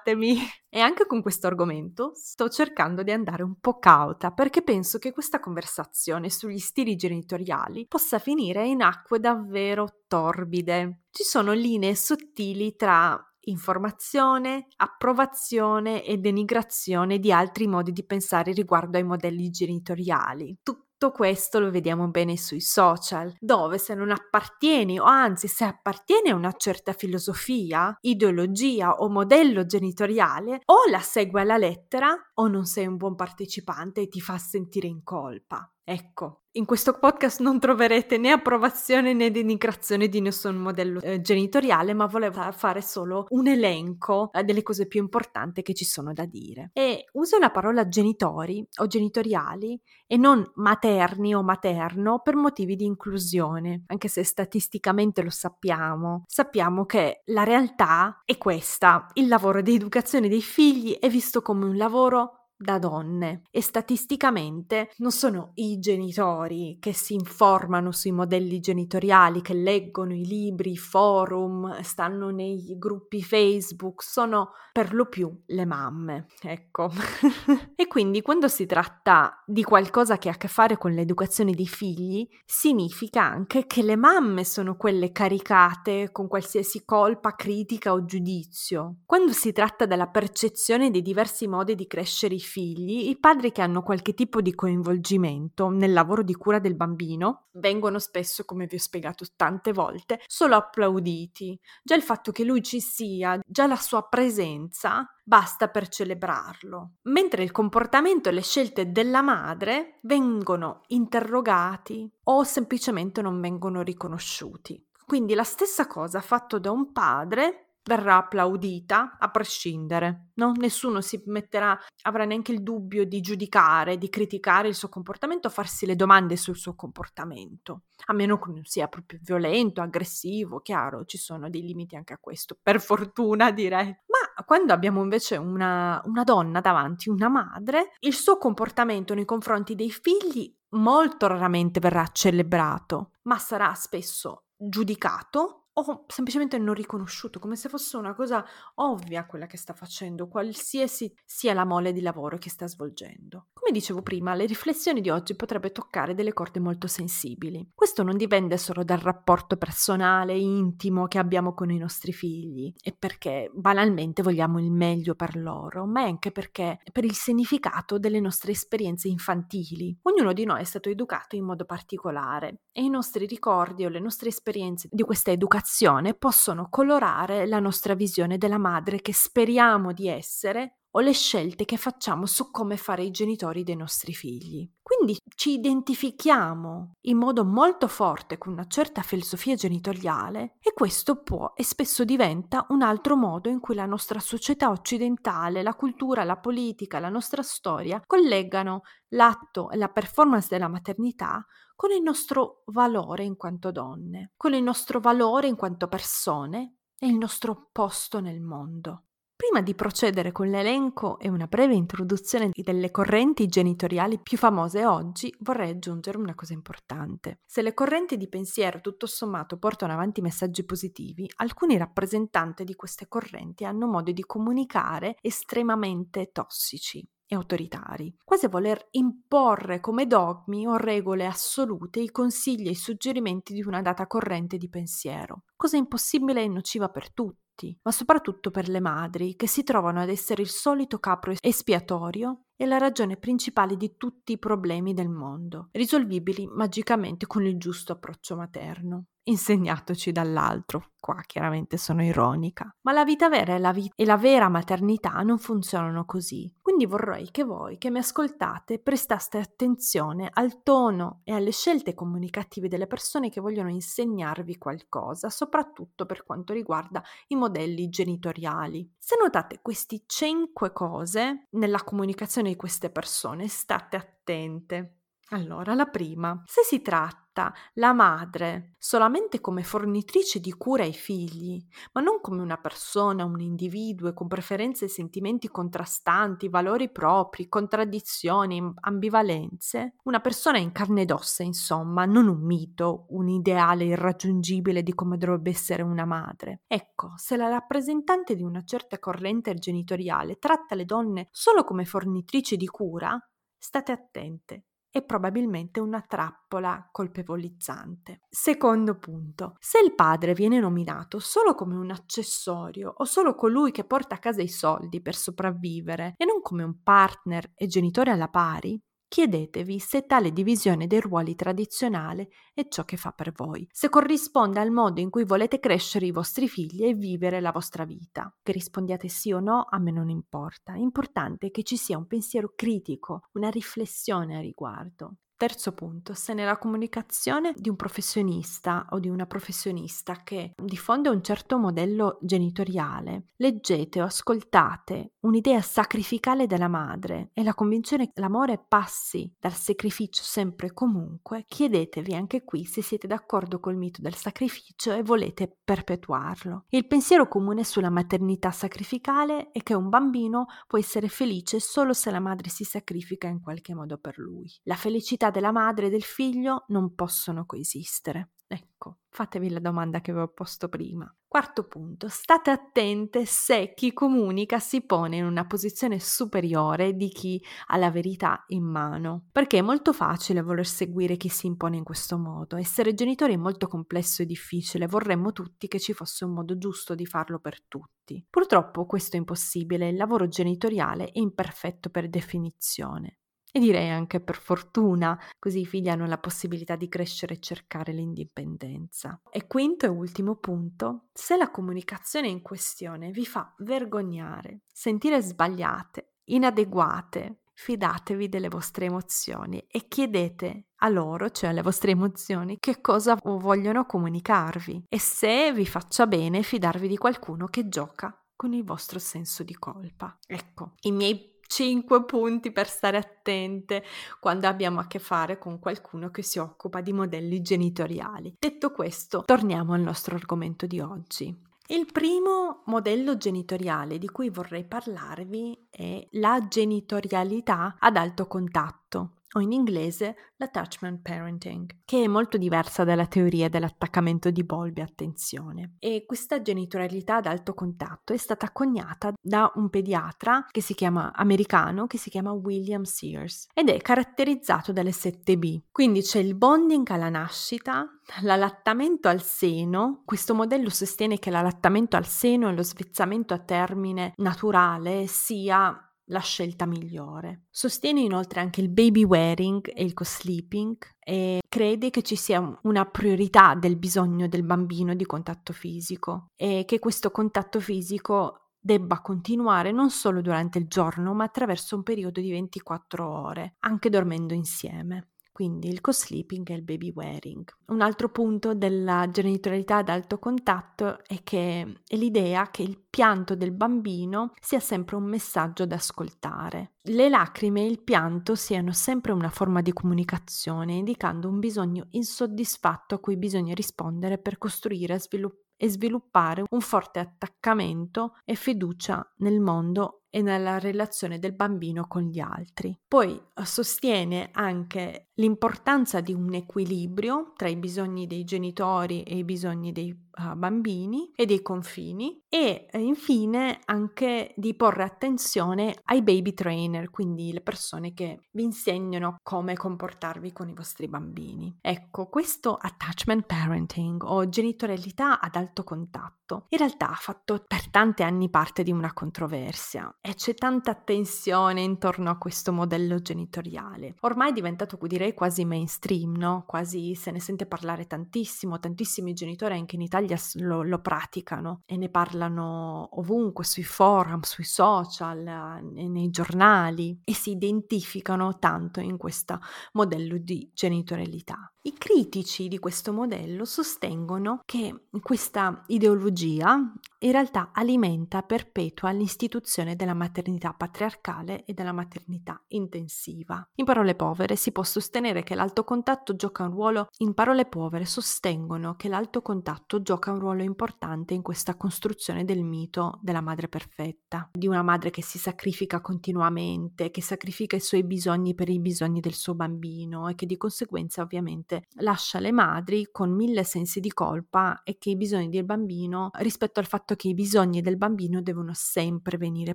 perdonatemi. 0.00 0.38
E 0.72 0.78
anche 0.78 1.04
con 1.06 1.20
questo 1.20 1.48
argomento 1.48 2.12
sto 2.14 2.48
cercando 2.48 3.02
di 3.02 3.10
andare 3.10 3.42
un 3.42 3.58
po' 3.58 3.78
cauta 3.78 4.30
perché 4.30 4.62
penso 4.62 4.98
che 4.98 5.12
questa 5.12 5.40
conversazione 5.40 6.30
sugli 6.30 6.58
stili 6.58 6.94
genitoriali 6.94 7.86
possa 7.88 8.20
finire 8.20 8.66
in 8.66 8.82
acque 8.82 9.18
davvero 9.18 10.02
torbide. 10.06 11.06
Ci 11.10 11.24
sono 11.24 11.52
linee 11.52 11.96
sottili 11.96 12.76
tra 12.76 13.20
informazione, 13.44 14.68
approvazione 14.76 16.04
e 16.04 16.18
denigrazione 16.18 17.18
di 17.18 17.32
altri 17.32 17.66
modi 17.66 17.90
di 17.90 18.04
pensare 18.04 18.52
riguardo 18.52 18.96
ai 18.96 19.02
modelli 19.04 19.50
genitoriali. 19.50 20.60
Tutto 20.62 20.89
tutto 21.00 21.12
questo 21.12 21.60
lo 21.60 21.70
vediamo 21.70 22.08
bene 22.08 22.36
sui 22.36 22.60
social, 22.60 23.34
dove 23.40 23.78
se 23.78 23.94
non 23.94 24.10
appartieni 24.10 25.00
o 25.00 25.04
anzi 25.04 25.48
se 25.48 25.64
appartieni 25.64 26.28
a 26.28 26.34
una 26.34 26.52
certa 26.52 26.92
filosofia, 26.92 27.96
ideologia 28.02 28.92
o 28.96 29.08
modello 29.08 29.64
genitoriale, 29.64 30.60
o 30.66 30.90
la 30.90 31.00
segui 31.00 31.40
alla 31.40 31.56
lettera 31.56 32.14
o 32.34 32.48
non 32.48 32.66
sei 32.66 32.86
un 32.86 32.98
buon 32.98 33.14
partecipante 33.14 34.02
e 34.02 34.08
ti 34.08 34.20
fa 34.20 34.36
sentire 34.36 34.88
in 34.88 35.02
colpa. 35.02 35.66
Ecco, 35.84 36.40
in 36.52 36.64
questo 36.64 36.98
podcast 36.98 37.40
non 37.40 37.60
troverete 37.60 38.18
né 38.18 38.30
approvazione 38.30 39.12
né 39.12 39.30
denigrazione 39.30 40.08
di 40.08 40.20
nessun 40.20 40.56
modello 40.56 41.00
eh, 41.00 41.20
genitoriale, 41.20 41.94
ma 41.94 42.06
volevo 42.06 42.50
fare 42.52 42.82
solo 42.82 43.26
un 43.30 43.46
elenco 43.46 44.30
eh, 44.32 44.42
delle 44.42 44.62
cose 44.62 44.88
più 44.88 45.00
importanti 45.00 45.62
che 45.62 45.74
ci 45.74 45.84
sono 45.84 46.12
da 46.12 46.26
dire. 46.26 46.70
E 46.72 47.04
uso 47.12 47.38
la 47.38 47.50
parola 47.50 47.88
genitori 47.88 48.66
o 48.80 48.86
genitoriali 48.88 49.80
e 50.08 50.16
non 50.16 50.48
materni 50.56 51.34
o 51.36 51.42
materno 51.42 52.18
per 52.18 52.34
motivi 52.34 52.74
di 52.74 52.84
inclusione, 52.84 53.84
anche 53.86 54.08
se 54.08 54.24
statisticamente 54.24 55.22
lo 55.22 55.30
sappiamo. 55.30 56.24
Sappiamo 56.26 56.84
che 56.84 57.22
la 57.26 57.44
realtà 57.44 58.22
è 58.24 58.36
questa, 58.38 59.06
il 59.14 59.28
lavoro 59.28 59.62
di 59.62 59.74
educazione 59.74 60.28
dei 60.28 60.42
figli 60.42 60.98
è 60.98 61.08
visto 61.08 61.42
come 61.42 61.64
un 61.64 61.76
lavoro 61.76 62.39
da 62.60 62.78
donne 62.78 63.42
e 63.50 63.62
statisticamente 63.62 64.90
non 64.98 65.12
sono 65.12 65.52
i 65.54 65.78
genitori 65.78 66.76
che 66.78 66.92
si 66.92 67.14
informano 67.14 67.90
sui 67.90 68.12
modelli 68.12 68.60
genitoriali, 68.60 69.40
che 69.40 69.54
leggono 69.54 70.12
i 70.12 70.26
libri, 70.26 70.72
i 70.72 70.76
forum, 70.76 71.80
stanno 71.80 72.28
nei 72.28 72.76
gruppi 72.76 73.22
Facebook, 73.22 74.02
sono 74.02 74.50
per 74.72 74.92
lo 74.92 75.06
più 75.06 75.42
le 75.46 75.64
mamme, 75.64 76.26
ecco. 76.42 76.90
e 77.74 77.86
quindi 77.86 78.20
quando 78.20 78.46
si 78.46 78.66
tratta 78.66 79.42
di 79.46 79.62
qualcosa 79.62 80.18
che 80.18 80.28
ha 80.28 80.32
a 80.32 80.36
che 80.36 80.48
fare 80.48 80.76
con 80.76 80.92
l'educazione 80.92 81.54
dei 81.54 81.66
figli, 81.66 82.28
significa 82.44 83.22
anche 83.22 83.66
che 83.66 83.82
le 83.82 83.96
mamme 83.96 84.44
sono 84.44 84.76
quelle 84.76 85.12
caricate 85.12 86.10
con 86.12 86.28
qualsiasi 86.28 86.84
colpa, 86.84 87.34
critica 87.34 87.92
o 87.92 88.04
giudizio. 88.04 88.98
Quando 89.06 89.32
si 89.32 89.52
tratta 89.52 89.86
della 89.86 90.08
percezione 90.08 90.90
dei 90.90 91.02
diversi 91.02 91.48
modi 91.48 91.74
di 91.74 91.86
crescere 91.86 92.34
i 92.34 92.38
figli, 92.38 92.49
i 92.58 93.16
padri 93.18 93.52
che 93.52 93.62
hanno 93.62 93.82
qualche 93.82 94.14
tipo 94.14 94.40
di 94.40 94.54
coinvolgimento 94.54 95.68
nel 95.68 95.92
lavoro 95.92 96.22
di 96.22 96.34
cura 96.34 96.58
del 96.58 96.74
bambino 96.74 97.48
vengono 97.52 97.98
spesso, 97.98 98.44
come 98.44 98.66
vi 98.66 98.76
ho 98.76 98.78
spiegato 98.78 99.24
tante 99.36 99.72
volte, 99.72 100.20
solo 100.26 100.56
applauditi. 100.56 101.58
Già 101.82 101.94
il 101.94 102.02
fatto 102.02 102.32
che 102.32 102.44
lui 102.44 102.62
ci 102.62 102.80
sia, 102.80 103.38
già 103.46 103.66
la 103.66 103.76
sua 103.76 104.08
presenza, 104.08 105.06
basta 105.22 105.68
per 105.68 105.88
celebrarlo. 105.88 106.94
Mentre 107.02 107.42
il 107.42 107.52
comportamento 107.52 108.28
e 108.28 108.32
le 108.32 108.42
scelte 108.42 108.90
della 108.90 109.22
madre 109.22 109.98
vengono 110.02 110.82
interrogati 110.88 112.10
o 112.24 112.42
semplicemente 112.42 113.22
non 113.22 113.40
vengono 113.40 113.82
riconosciuti. 113.82 114.84
Quindi 115.06 115.34
la 115.34 115.44
stessa 115.44 115.86
cosa 115.86 116.20
fatto 116.20 116.58
da 116.58 116.70
un 116.70 116.92
padre 116.92 117.69
verrà 117.84 118.16
applaudita 118.16 119.16
a 119.18 119.30
prescindere, 119.30 120.30
no? 120.34 120.52
Nessuno 120.56 121.00
si 121.00 121.22
metterà, 121.26 121.78
avrà 122.02 122.24
neanche 122.24 122.52
il 122.52 122.62
dubbio 122.62 123.04
di 123.04 123.20
giudicare, 123.20 123.98
di 123.98 124.08
criticare 124.08 124.68
il 124.68 124.74
suo 124.74 124.88
comportamento, 124.88 125.48
farsi 125.48 125.86
le 125.86 125.96
domande 125.96 126.36
sul 126.36 126.56
suo 126.56 126.74
comportamento, 126.74 127.82
a 128.06 128.12
meno 128.12 128.38
che 128.38 128.50
non 128.50 128.64
sia 128.64 128.88
proprio 128.88 129.18
violento, 129.22 129.80
aggressivo, 129.80 130.60
chiaro, 130.60 131.04
ci 131.04 131.18
sono 131.18 131.48
dei 131.48 131.62
limiti 131.62 131.96
anche 131.96 132.12
a 132.12 132.18
questo, 132.20 132.56
per 132.60 132.80
fortuna 132.80 133.50
direi. 133.50 133.86
Ma 133.86 134.44
quando 134.44 134.72
abbiamo 134.72 135.02
invece 135.02 135.36
una, 135.36 136.00
una 136.04 136.24
donna 136.24 136.60
davanti, 136.60 137.08
una 137.08 137.28
madre, 137.28 137.92
il 138.00 138.14
suo 138.14 138.38
comportamento 138.38 139.14
nei 139.14 139.24
confronti 139.24 139.74
dei 139.74 139.90
figli 139.90 140.54
molto 140.70 141.26
raramente 141.26 141.80
verrà 141.80 142.06
celebrato, 142.12 143.12
ma 143.22 143.38
sarà 143.38 143.74
spesso 143.74 144.44
giudicato 144.56 145.59
o 145.86 146.04
semplicemente 146.08 146.58
non 146.58 146.74
riconosciuto, 146.74 147.38
come 147.38 147.56
se 147.56 147.68
fosse 147.68 147.96
una 147.96 148.14
cosa 148.14 148.44
ovvia 148.76 149.26
quella 149.26 149.46
che 149.46 149.56
sta 149.56 149.72
facendo, 149.72 150.28
qualsiasi 150.28 151.12
sia 151.24 151.54
la 151.54 151.64
mole 151.64 151.92
di 151.92 152.00
lavoro 152.00 152.36
che 152.38 152.50
sta 152.50 152.66
svolgendo. 152.66 153.46
Come 153.52 153.72
dicevo 153.72 154.02
prima, 154.02 154.34
le 154.34 154.46
riflessioni 154.46 155.00
di 155.00 155.10
oggi 155.10 155.34
potrebbero 155.34 155.72
toccare 155.72 156.14
delle 156.14 156.32
corde 156.32 156.60
molto 156.60 156.86
sensibili. 156.86 157.70
Questo 157.74 158.02
non 158.02 158.16
dipende 158.16 158.58
solo 158.58 158.84
dal 158.84 158.98
rapporto 158.98 159.56
personale, 159.56 160.36
intimo 160.36 161.06
che 161.06 161.18
abbiamo 161.18 161.54
con 161.54 161.70
i 161.70 161.78
nostri 161.78 162.12
figli 162.12 162.72
e 162.82 162.94
perché 162.96 163.50
banalmente 163.54 164.22
vogliamo 164.22 164.58
il 164.58 164.70
meglio 164.70 165.14
per 165.14 165.36
loro, 165.36 165.86
ma 165.86 166.02
anche 166.02 166.30
perché 166.30 166.80
per 166.92 167.04
il 167.04 167.14
significato 167.14 167.98
delle 167.98 168.20
nostre 168.20 168.52
esperienze 168.52 169.08
infantili. 169.08 169.98
Ognuno 170.02 170.32
di 170.32 170.44
noi 170.44 170.60
è 170.60 170.64
stato 170.64 170.88
educato 170.88 171.36
in 171.36 171.44
modo 171.44 171.64
particolare 171.64 172.62
e 172.72 172.82
i 172.82 172.88
nostri 172.90 173.26
ricordi 173.26 173.84
o 173.84 173.88
le 173.88 174.00
nostre 174.00 174.28
esperienze 174.28 174.88
di 174.90 175.02
questa 175.02 175.30
educazione 175.30 175.68
educazione 175.70 176.14
possono 176.14 176.68
colorare 176.68 177.46
la 177.46 177.60
nostra 177.60 177.94
visione 177.94 178.38
della 178.38 178.58
madre 178.58 179.00
che 179.00 179.14
speriamo 179.14 179.92
di 179.92 180.08
essere 180.08 180.79
o 180.92 181.00
le 181.00 181.12
scelte 181.12 181.64
che 181.64 181.76
facciamo 181.76 182.26
su 182.26 182.50
come 182.50 182.76
fare 182.76 183.04
i 183.04 183.10
genitori 183.10 183.62
dei 183.62 183.76
nostri 183.76 184.12
figli. 184.12 184.68
Quindi 184.82 185.16
ci 185.36 185.52
identifichiamo 185.52 186.96
in 187.02 187.16
modo 187.16 187.44
molto 187.44 187.86
forte 187.86 188.38
con 188.38 188.52
una 188.52 188.66
certa 188.66 189.02
filosofia 189.02 189.54
genitoriale 189.54 190.56
e 190.60 190.72
questo 190.72 191.22
può 191.22 191.52
e 191.54 191.62
spesso 191.62 192.04
diventa 192.04 192.66
un 192.70 192.82
altro 192.82 193.16
modo 193.16 193.48
in 193.48 193.60
cui 193.60 193.74
la 193.76 193.86
nostra 193.86 194.18
società 194.18 194.70
occidentale, 194.70 195.62
la 195.62 195.74
cultura, 195.74 196.24
la 196.24 196.38
politica, 196.38 196.98
la 196.98 197.08
nostra 197.08 197.42
storia 197.42 198.02
collegano 198.04 198.82
l'atto 199.10 199.70
e 199.70 199.76
la 199.76 199.88
performance 199.88 200.48
della 200.50 200.68
maternità 200.68 201.44
con 201.76 201.92
il 201.92 202.02
nostro 202.02 202.62
valore 202.66 203.24
in 203.24 203.36
quanto 203.36 203.70
donne, 203.70 204.32
con 204.36 204.52
il 204.52 204.62
nostro 204.62 205.00
valore 205.00 205.46
in 205.46 205.56
quanto 205.56 205.88
persone 205.88 206.78
e 206.98 207.06
il 207.06 207.16
nostro 207.16 207.68
posto 207.72 208.20
nel 208.20 208.40
mondo. 208.40 209.04
Prima 209.40 209.62
di 209.62 209.74
procedere 209.74 210.32
con 210.32 210.50
l'elenco 210.50 211.18
e 211.18 211.30
una 211.30 211.46
breve 211.46 211.72
introduzione 211.72 212.50
delle 212.52 212.90
correnti 212.90 213.46
genitoriali 213.46 214.20
più 214.20 214.36
famose 214.36 214.84
oggi, 214.84 215.34
vorrei 215.38 215.70
aggiungere 215.70 216.18
una 216.18 216.34
cosa 216.34 216.52
importante. 216.52 217.40
Se 217.46 217.62
le 217.62 217.72
correnti 217.72 218.18
di 218.18 218.28
pensiero 218.28 218.82
tutto 218.82 219.06
sommato 219.06 219.56
portano 219.56 219.94
avanti 219.94 220.20
messaggi 220.20 220.62
positivi, 220.66 221.26
alcuni 221.36 221.78
rappresentanti 221.78 222.64
di 222.64 222.74
queste 222.74 223.08
correnti 223.08 223.64
hanno 223.64 223.86
modi 223.86 224.12
di 224.12 224.26
comunicare 224.26 225.16
estremamente 225.22 226.32
tossici 226.32 227.02
e 227.26 227.34
autoritari, 227.34 228.14
quasi 228.22 228.44
a 228.44 228.50
voler 228.50 228.88
imporre 228.90 229.80
come 229.80 230.06
dogmi 230.06 230.66
o 230.66 230.76
regole 230.76 231.24
assolute 231.24 232.00
i 232.00 232.10
consigli 232.10 232.66
e 232.66 232.72
i 232.72 232.74
suggerimenti 232.74 233.54
di 233.54 233.62
una 233.62 233.80
data 233.80 234.06
corrente 234.06 234.58
di 234.58 234.68
pensiero, 234.68 235.44
cosa 235.56 235.78
impossibile 235.78 236.42
e 236.42 236.48
nociva 236.48 236.90
per 236.90 237.10
tutti 237.10 237.39
tutti, 237.60 237.78
ma 237.82 237.92
soprattutto 237.92 238.50
per 238.50 238.68
le 238.68 238.80
madri, 238.80 239.36
che 239.36 239.46
si 239.46 239.62
trovano 239.62 240.00
ad 240.00 240.08
essere 240.08 240.42
il 240.42 240.48
solito 240.48 240.98
capro 240.98 241.34
espiatorio 241.38 242.44
e 242.56 242.66
la 242.66 242.78
ragione 242.78 243.16
principale 243.16 243.76
di 243.76 243.96
tutti 243.96 244.32
i 244.32 244.38
problemi 244.38 244.94
del 244.94 245.08
mondo, 245.08 245.68
risolvibili 245.72 246.46
magicamente 246.46 247.26
con 247.26 247.44
il 247.44 247.58
giusto 247.58 247.92
approccio 247.92 248.36
materno 248.36 249.04
insegnatoci 249.30 250.12
dall'altro. 250.12 250.90
Qua 251.00 251.22
chiaramente 251.26 251.78
sono 251.78 252.04
ironica. 252.04 252.74
Ma 252.82 252.92
la 252.92 253.04
vita 253.04 253.28
vera 253.28 253.54
e 253.54 253.58
la, 253.58 253.72
vita, 253.72 253.94
e 253.96 254.04
la 254.04 254.18
vera 254.18 254.48
maternità 254.48 255.12
non 255.22 255.38
funzionano 255.38 256.04
così. 256.04 256.52
Quindi 256.60 256.84
vorrei 256.84 257.30
che 257.30 257.42
voi 257.42 257.78
che 257.78 257.90
mi 257.90 257.98
ascoltate 257.98 258.78
prestaste 258.80 259.38
attenzione 259.38 260.28
al 260.30 260.62
tono 260.62 261.22
e 261.24 261.32
alle 261.32 261.52
scelte 261.52 261.94
comunicative 261.94 262.68
delle 262.68 262.86
persone 262.86 263.30
che 263.30 263.40
vogliono 263.40 263.70
insegnarvi 263.70 264.58
qualcosa, 264.58 265.30
soprattutto 265.30 266.04
per 266.04 266.24
quanto 266.24 266.52
riguarda 266.52 267.02
i 267.28 267.34
modelli 267.34 267.88
genitoriali. 267.88 268.92
Se 268.98 269.16
notate 269.18 269.60
queste 269.62 270.02
cinque 270.06 270.72
cose 270.72 271.46
nella 271.52 271.82
comunicazione 271.82 272.50
di 272.50 272.56
queste 272.56 272.90
persone, 272.90 273.48
state 273.48 273.96
attente. 273.96 274.96
Allora, 275.32 275.74
la 275.74 275.86
prima, 275.86 276.42
se 276.44 276.62
si 276.62 276.82
tratta 276.82 277.29
la 277.74 277.92
madre 277.92 278.74
solamente 278.78 279.40
come 279.40 279.62
fornitrice 279.62 280.40
di 280.40 280.52
cura 280.52 280.82
ai 280.82 280.94
figli, 280.94 281.64
ma 281.92 282.00
non 282.00 282.20
come 282.20 282.40
una 282.40 282.56
persona, 282.56 283.24
un 283.24 283.40
individuo 283.40 284.12
con 284.14 284.26
preferenze 284.26 284.86
e 284.86 284.88
sentimenti 284.88 285.48
contrastanti, 285.48 286.48
valori 286.48 286.90
propri, 286.90 287.48
contraddizioni, 287.48 288.72
ambivalenze, 288.80 289.96
una 290.04 290.20
persona 290.20 290.58
in 290.58 290.72
carne 290.72 291.02
ed 291.02 291.10
ossa, 291.10 291.42
insomma, 291.42 292.06
non 292.06 292.26
un 292.26 292.44
mito, 292.44 293.06
un 293.10 293.28
ideale 293.28 293.84
irraggiungibile 293.84 294.82
di 294.82 294.94
come 294.94 295.18
dovrebbe 295.18 295.50
essere 295.50 295.82
una 295.82 296.06
madre. 296.06 296.62
Ecco, 296.66 297.12
se 297.16 297.36
la 297.36 297.48
rappresentante 297.48 298.34
di 298.34 298.42
una 298.42 298.64
certa 298.64 298.98
corrente 298.98 299.54
genitoriale 299.54 300.38
tratta 300.38 300.74
le 300.74 300.84
donne 300.84 301.28
solo 301.30 301.64
come 301.64 301.84
fornitrici 301.84 302.56
di 302.56 302.66
cura, 302.66 303.16
state 303.58 303.92
attente 303.92 304.64
è 304.90 305.02
probabilmente 305.02 305.80
una 305.80 306.00
trappola 306.00 306.88
colpevolizzante. 306.90 308.20
Secondo 308.28 308.98
punto, 308.98 309.54
se 309.58 309.78
il 309.78 309.94
padre 309.94 310.34
viene 310.34 310.58
nominato 310.58 311.18
solo 311.18 311.54
come 311.54 311.76
un 311.76 311.90
accessorio 311.90 312.92
o 312.96 313.04
solo 313.04 313.34
colui 313.34 313.70
che 313.70 313.84
porta 313.84 314.16
a 314.16 314.18
casa 314.18 314.42
i 314.42 314.48
soldi 314.48 315.00
per 315.00 315.14
sopravvivere 315.14 316.14
e 316.16 316.24
non 316.24 316.40
come 316.42 316.62
un 316.62 316.82
partner 316.82 317.52
e 317.54 317.66
genitore 317.66 318.10
alla 318.10 318.28
pari, 318.28 318.80
Chiedetevi 319.12 319.80
se 319.80 320.06
tale 320.06 320.30
divisione 320.30 320.86
dei 320.86 321.00
ruoli 321.00 321.34
tradizionale 321.34 322.28
è 322.54 322.68
ciò 322.68 322.84
che 322.84 322.96
fa 322.96 323.10
per 323.10 323.32
voi, 323.32 323.66
se 323.68 323.88
corrisponde 323.88 324.60
al 324.60 324.70
modo 324.70 325.00
in 325.00 325.10
cui 325.10 325.24
volete 325.24 325.58
crescere 325.58 326.06
i 326.06 326.12
vostri 326.12 326.48
figli 326.48 326.84
e 326.84 326.94
vivere 326.94 327.40
la 327.40 327.50
vostra 327.50 327.84
vita. 327.84 328.32
Che 328.40 328.52
rispondiate 328.52 329.08
sì 329.08 329.32
o 329.32 329.40
no, 329.40 329.66
a 329.68 329.78
me 329.80 329.90
non 329.90 330.10
importa, 330.10 330.76
importante 330.76 331.48
è 331.48 331.50
che 331.50 331.64
ci 331.64 331.76
sia 331.76 331.98
un 331.98 332.06
pensiero 332.06 332.52
critico, 332.54 333.22
una 333.32 333.48
riflessione 333.48 334.36
a 334.36 334.40
riguardo. 334.40 335.16
Terzo 335.40 335.72
punto, 335.72 336.12
se 336.12 336.34
nella 336.34 336.58
comunicazione 336.58 337.54
di 337.56 337.70
un 337.70 337.76
professionista 337.76 338.84
o 338.90 338.98
di 338.98 339.08
una 339.08 339.24
professionista 339.24 340.20
che 340.22 340.52
diffonde 340.54 341.08
un 341.08 341.22
certo 341.22 341.56
modello 341.56 342.18
genitoriale, 342.20 343.24
leggete 343.36 344.02
o 344.02 344.04
ascoltate 344.04 345.12
un'idea 345.20 345.62
sacrificale 345.62 346.46
della 346.46 346.68
madre 346.68 347.30
e 347.32 347.42
la 347.42 347.54
convinzione 347.54 348.12
che 348.12 348.20
l'amore 348.20 348.62
passi 348.62 349.34
dal 349.40 349.54
sacrificio 349.54 350.22
sempre 350.22 350.66
e 350.66 350.72
comunque, 350.74 351.46
chiedetevi 351.48 352.14
anche 352.14 352.44
qui 352.44 352.66
se 352.66 352.82
siete 352.82 353.06
d'accordo 353.06 353.60
col 353.60 353.76
mito 353.76 354.02
del 354.02 354.16
sacrificio 354.16 354.92
e 354.92 355.02
volete 355.02 355.56
perpetuarlo. 355.64 356.66
Il 356.68 356.86
pensiero 356.86 357.28
comune 357.28 357.64
sulla 357.64 357.88
maternità 357.88 358.50
sacrificale 358.50 359.52
è 359.52 359.62
che 359.62 359.72
un 359.72 359.88
bambino 359.88 360.48
può 360.66 360.76
essere 360.76 361.08
felice 361.08 361.60
solo 361.60 361.94
se 361.94 362.10
la 362.10 362.20
madre 362.20 362.50
si 362.50 362.64
sacrifica 362.64 363.26
in 363.26 363.40
qualche 363.40 363.74
modo 363.74 363.96
per 363.96 364.18
lui. 364.18 364.46
La 364.64 364.76
felicità 364.76 365.28
della 365.30 365.52
madre 365.52 365.86
e 365.86 365.90
del 365.90 366.02
figlio 366.02 366.64
non 366.68 366.94
possono 366.94 367.46
coesistere. 367.46 368.30
Ecco, 368.52 368.98
fatevi 369.10 369.48
la 369.48 369.60
domanda 369.60 370.00
che 370.00 370.12
ho 370.12 370.26
posto 370.26 370.68
prima. 370.68 371.08
Quarto 371.28 371.68
punto, 371.68 372.08
state 372.08 372.50
attente 372.50 373.24
se 373.24 373.74
chi 373.76 373.92
comunica 373.92 374.58
si 374.58 374.84
pone 374.84 375.18
in 375.18 375.24
una 375.24 375.46
posizione 375.46 376.00
superiore 376.00 376.96
di 376.96 377.10
chi 377.10 377.40
ha 377.68 377.76
la 377.76 377.92
verità 377.92 378.42
in 378.48 378.64
mano, 378.64 379.26
perché 379.30 379.58
è 379.58 379.62
molto 379.62 379.92
facile 379.92 380.42
voler 380.42 380.66
seguire 380.66 381.16
chi 381.16 381.28
si 381.28 381.46
impone 381.46 381.76
in 381.76 381.84
questo 381.84 382.18
modo. 382.18 382.56
Essere 382.56 382.92
genitori 382.92 383.34
è 383.34 383.36
molto 383.36 383.68
complesso 383.68 384.22
e 384.22 384.26
difficile, 384.26 384.88
vorremmo 384.88 385.30
tutti 385.30 385.68
che 385.68 385.78
ci 385.78 385.92
fosse 385.92 386.24
un 386.24 386.32
modo 386.32 386.58
giusto 386.58 386.96
di 386.96 387.06
farlo 387.06 387.38
per 387.38 387.62
tutti. 387.62 388.26
Purtroppo 388.28 388.84
questo 388.84 389.14
è 389.14 389.20
impossibile, 389.20 389.90
il 389.90 389.96
lavoro 389.96 390.26
genitoriale 390.26 391.04
è 391.04 391.20
imperfetto 391.20 391.88
per 391.88 392.08
definizione. 392.08 393.18
E 393.52 393.58
direi 393.58 393.90
anche 393.90 394.20
per 394.20 394.36
fortuna, 394.36 395.18
così 395.38 395.60
i 395.60 395.66
figli 395.66 395.88
hanno 395.88 396.06
la 396.06 396.18
possibilità 396.18 396.76
di 396.76 396.88
crescere 396.88 397.34
e 397.34 397.40
cercare 397.40 397.92
l'indipendenza. 397.92 399.20
E 399.30 399.46
quinto 399.46 399.86
e 399.86 399.88
ultimo 399.88 400.36
punto, 400.36 401.08
se 401.12 401.36
la 401.36 401.50
comunicazione 401.50 402.28
in 402.28 402.42
questione 402.42 403.10
vi 403.10 403.26
fa 403.26 403.52
vergognare, 403.58 404.62
sentire 404.72 405.20
sbagliate, 405.20 406.12
inadeguate, 406.24 407.40
fidatevi 407.60 408.28
delle 408.30 408.48
vostre 408.48 408.86
emozioni 408.86 409.62
e 409.68 409.86
chiedete 409.86 410.68
a 410.76 410.88
loro, 410.88 411.30
cioè 411.30 411.50
alle 411.50 411.60
vostre 411.60 411.90
emozioni, 411.90 412.56
che 412.58 412.80
cosa 412.80 413.18
vogliono 413.22 413.84
comunicarvi 413.84 414.84
e 414.88 414.98
se 414.98 415.52
vi 415.52 415.66
faccia 415.66 416.06
bene 416.06 416.42
fidarvi 416.42 416.88
di 416.88 416.96
qualcuno 416.96 417.46
che 417.48 417.68
gioca 417.68 418.14
con 418.34 418.54
il 418.54 418.64
vostro 418.64 418.98
senso 418.98 419.42
di 419.42 419.54
colpa. 419.54 420.16
Ecco, 420.26 420.72
i 420.84 420.92
miei 420.92 421.29
5 421.50 422.04
punti 422.04 422.52
per 422.52 422.68
stare 422.68 422.96
attente 422.96 423.82
quando 424.20 424.46
abbiamo 424.46 424.78
a 424.78 424.86
che 424.86 425.00
fare 425.00 425.36
con 425.36 425.58
qualcuno 425.58 426.10
che 426.10 426.22
si 426.22 426.38
occupa 426.38 426.80
di 426.80 426.92
modelli 426.92 427.42
genitoriali. 427.42 428.36
Detto 428.38 428.70
questo, 428.70 429.24
torniamo 429.26 429.72
al 429.72 429.80
nostro 429.80 430.14
argomento 430.14 430.66
di 430.66 430.78
oggi. 430.78 431.36
Il 431.66 431.86
primo 431.90 432.62
modello 432.66 433.16
genitoriale 433.16 433.98
di 433.98 434.08
cui 434.08 434.30
vorrei 434.30 434.64
parlarvi 434.64 435.66
è 435.70 436.06
la 436.12 436.46
genitorialità 436.48 437.76
ad 437.80 437.96
alto 437.96 438.28
contatto 438.28 439.19
o 439.34 439.40
in 439.40 439.52
inglese 439.52 440.16
l'attachment 440.36 441.00
parenting, 441.02 441.80
che 441.84 442.04
è 442.04 442.06
molto 442.06 442.36
diversa 442.36 442.84
dalla 442.84 443.06
teoria 443.06 443.48
dell'attaccamento 443.48 444.30
di 444.30 444.44
Bowlby, 444.44 444.80
attenzione. 444.80 445.74
E 445.78 446.04
questa 446.06 446.40
genitorialità 446.42 447.16
ad 447.16 447.26
alto 447.26 447.54
contatto 447.54 448.12
è 448.12 448.16
stata 448.16 448.50
coniata 448.50 449.12
da 449.20 449.52
un 449.56 449.68
pediatra 449.68 450.46
che 450.50 450.60
si 450.60 450.74
chiama 450.74 451.12
americano, 451.12 451.86
che 451.86 451.98
si 451.98 452.10
chiama 452.10 452.32
William 452.32 452.82
Sears 452.82 453.46
ed 453.54 453.68
è 453.68 453.76
caratterizzato 453.78 454.72
dalle 454.72 454.90
7B. 454.90 455.60
Quindi 455.70 456.02
c'è 456.02 456.18
il 456.18 456.34
bonding 456.34 456.88
alla 456.90 457.08
nascita, 457.08 457.86
l'allattamento 458.22 459.08
al 459.08 459.22
seno. 459.22 460.02
Questo 460.04 460.34
modello 460.34 460.70
sostiene 460.70 461.18
che 461.18 461.30
l'allattamento 461.30 461.96
al 461.96 462.06
seno 462.06 462.48
e 462.48 462.54
lo 462.54 462.62
svezzamento 462.62 463.34
a 463.34 463.38
termine 463.38 464.14
naturale 464.16 465.06
sia 465.06 465.84
la 466.10 466.20
scelta 466.20 466.66
migliore. 466.66 467.46
Sostiene 467.50 468.00
inoltre 468.00 468.40
anche 468.40 468.60
il 468.60 468.68
baby 468.68 469.04
wearing 469.04 469.70
e 469.74 469.82
il 469.82 469.94
co-sleeping 469.94 470.76
e 470.98 471.40
crede 471.48 471.90
che 471.90 472.02
ci 472.02 472.16
sia 472.16 472.58
una 472.62 472.84
priorità 472.84 473.54
del 473.54 473.76
bisogno 473.76 474.28
del 474.28 474.42
bambino 474.42 474.94
di 474.94 475.06
contatto 475.06 475.52
fisico 475.52 476.28
e 476.36 476.64
che 476.66 476.78
questo 476.78 477.10
contatto 477.10 477.60
fisico 477.60 478.50
debba 478.58 479.00
continuare 479.00 479.72
non 479.72 479.90
solo 479.90 480.20
durante 480.20 480.58
il 480.58 480.66
giorno 480.66 481.14
ma 481.14 481.24
attraverso 481.24 481.76
un 481.76 481.82
periodo 481.82 482.20
di 482.20 482.30
24 482.30 483.08
ore, 483.08 483.56
anche 483.60 483.88
dormendo 483.88 484.34
insieme 484.34 485.10
quindi 485.40 485.68
il 485.68 485.80
co-sleeping 485.80 486.50
e 486.50 486.54
il 486.54 486.62
baby 486.62 486.92
wearing. 486.94 487.42
Un 487.68 487.80
altro 487.80 488.10
punto 488.10 488.52
della 488.52 489.08
genitorialità 489.10 489.78
ad 489.78 489.88
alto 489.88 490.18
contatto 490.18 491.02
è 491.06 491.22
che 491.24 491.80
è 491.86 491.96
l'idea 491.96 492.50
che 492.50 492.60
il 492.60 492.78
pianto 492.90 493.34
del 493.34 493.50
bambino 493.50 494.34
sia 494.38 494.60
sempre 494.60 494.96
un 494.96 495.04
messaggio 495.04 495.64
da 495.64 495.76
ascoltare. 495.76 496.72
Le 496.82 497.08
lacrime 497.08 497.62
e 497.62 497.68
il 497.68 497.82
pianto 497.82 498.34
siano 498.34 498.72
sempre 498.72 499.12
una 499.12 499.30
forma 499.30 499.62
di 499.62 499.72
comunicazione, 499.72 500.74
indicando 500.74 501.30
un 501.30 501.38
bisogno 501.38 501.86
insoddisfatto 501.92 502.96
a 502.96 502.98
cui 502.98 503.16
bisogna 503.16 503.54
rispondere 503.54 504.18
per 504.18 504.36
costruire 504.36 504.96
e 504.96 505.00
sviluppare 505.00 505.48
e 505.62 505.68
sviluppare 505.68 506.42
un 506.48 506.60
forte 506.62 507.00
attaccamento 507.00 508.14
e 508.24 508.34
fiducia 508.34 509.06
nel 509.18 509.40
mondo 509.40 510.04
e 510.08 510.22
nella 510.22 510.58
relazione 510.58 511.18
del 511.18 511.34
bambino 511.34 511.86
con 511.86 512.02
gli 512.02 512.18
altri. 512.18 512.76
Poi 512.88 513.12
eh, 513.12 513.44
sostiene 513.44 514.30
anche 514.32 515.09
l'importanza 515.20 516.00
di 516.00 516.14
un 516.14 516.32
equilibrio 516.32 517.34
tra 517.36 517.48
i 517.48 517.56
bisogni 517.56 518.06
dei 518.06 518.24
genitori 518.24 519.02
e 519.02 519.18
i 519.18 519.24
bisogni 519.24 519.70
dei 519.70 519.90
uh, 519.90 520.34
bambini 520.34 521.12
e 521.14 521.26
dei 521.26 521.42
confini 521.42 522.22
e 522.26 522.66
uh, 522.72 522.78
infine 522.78 523.60
anche 523.66 524.32
di 524.36 524.54
porre 524.54 524.82
attenzione 524.82 525.78
ai 525.84 526.02
baby 526.02 526.32
trainer, 526.32 526.90
quindi 526.90 527.32
le 527.32 527.42
persone 527.42 527.92
che 527.92 528.20
vi 528.32 528.44
insegnano 528.44 529.16
come 529.22 529.54
comportarvi 529.54 530.32
con 530.32 530.48
i 530.48 530.54
vostri 530.54 530.88
bambini. 530.88 531.58
Ecco, 531.60 532.08
questo 532.08 532.56
attachment 532.56 533.26
parenting 533.26 534.02
o 534.02 534.26
genitorialità 534.28 535.20
ad 535.20 535.36
alto 535.36 535.62
contatto 535.62 536.18
in 536.48 536.58
realtà 536.58 536.90
ha 536.90 536.94
fatto 536.94 537.44
per 537.46 537.68
tanti 537.70 538.02
anni 538.02 538.30
parte 538.30 538.62
di 538.62 538.70
una 538.70 538.92
controversia 538.92 539.92
e 540.00 540.14
c'è 540.14 540.34
tanta 540.34 540.70
attenzione 540.70 541.60
intorno 541.62 542.10
a 542.10 542.18
questo 542.18 542.52
modello 542.52 543.00
genitoriale. 543.00 543.96
Ormai 544.00 544.30
è 544.30 544.32
diventato, 544.32 544.78
direi, 544.80 545.09
quasi 545.14 545.44
mainstream, 545.44 546.16
no? 546.16 546.44
Quasi 546.46 546.94
se 546.94 547.10
ne 547.10 547.20
sente 547.20 547.46
parlare 547.46 547.86
tantissimo, 547.86 548.58
tantissimi 548.58 549.12
genitori 549.12 549.54
anche 549.54 549.76
in 549.76 549.82
Italia 549.82 550.16
lo, 550.34 550.62
lo 550.62 550.80
praticano 550.80 551.62
e 551.66 551.76
ne 551.76 551.88
parlano 551.88 552.88
ovunque, 552.98 553.44
sui 553.44 553.62
forum, 553.62 554.20
sui 554.22 554.44
social, 554.44 555.62
nei 555.72 556.10
giornali 556.10 557.00
e 557.04 557.14
si 557.14 557.30
identificano 557.30 558.38
tanto 558.38 558.80
in 558.80 558.96
questo 558.96 559.38
modello 559.72 560.18
di 560.18 560.50
genitorialità. 560.52 561.52
I 561.62 561.74
critici 561.76 562.48
di 562.48 562.58
questo 562.58 562.90
modello 562.90 563.44
sostengono 563.44 564.40
che 564.46 564.86
questa 565.02 565.62
ideologia 565.66 566.58
in 567.02 567.12
realtà 567.12 567.50
alimenta, 567.52 568.22
perpetua 568.22 568.92
l'istituzione 568.92 569.76
della 569.76 569.92
maternità 569.92 570.54
patriarcale 570.54 571.44
e 571.44 571.52
della 571.52 571.72
maternità 571.72 572.42
intensiva. 572.48 573.46
In 573.56 573.66
parole 573.66 573.94
povere 573.94 574.36
si 574.36 574.52
può 574.52 574.62
sostenere 574.62 575.22
che 575.22 575.34
l'alto 575.34 575.62
contatto 575.64 576.16
gioca 576.16 576.44
un 576.44 576.50
ruolo, 576.50 576.86
in 576.98 577.12
parole 577.12 577.44
povere 577.44 577.84
sostengono 577.84 578.74
che 578.76 578.88
l'alto 578.88 579.20
contatto 579.20 579.82
gioca 579.82 580.12
un 580.12 580.18
ruolo 580.18 580.42
importante 580.42 581.12
in 581.12 581.20
questa 581.20 581.56
costruzione 581.56 582.24
del 582.24 582.42
mito 582.42 582.98
della 583.02 583.20
madre 583.20 583.48
perfetta, 583.48 584.30
di 584.32 584.46
una 584.46 584.62
madre 584.62 584.88
che 584.88 585.02
si 585.02 585.18
sacrifica 585.18 585.82
continuamente, 585.82 586.90
che 586.90 587.02
sacrifica 587.02 587.56
i 587.56 587.60
suoi 587.60 587.84
bisogni 587.84 588.34
per 588.34 588.48
i 588.48 588.60
bisogni 588.60 589.00
del 589.00 589.14
suo 589.14 589.34
bambino 589.34 590.08
e 590.08 590.14
che 590.14 590.24
di 590.24 590.38
conseguenza 590.38 591.02
ovviamente 591.02 591.49
lascia 591.76 592.18
le 592.18 592.32
madri 592.32 592.88
con 592.90 593.10
mille 593.10 593.44
sensi 593.44 593.80
di 593.80 593.92
colpa 593.92 594.62
e 594.62 594.78
che 594.78 594.90
i 594.90 594.96
bisogni 594.96 595.28
del 595.28 595.44
bambino 595.44 596.10
rispetto 596.14 596.60
al 596.60 596.66
fatto 596.66 596.94
che 596.94 597.08
i 597.08 597.14
bisogni 597.14 597.60
del 597.60 597.76
bambino 597.76 598.20
devono 598.22 598.52
sempre 598.54 599.16
venire 599.16 599.54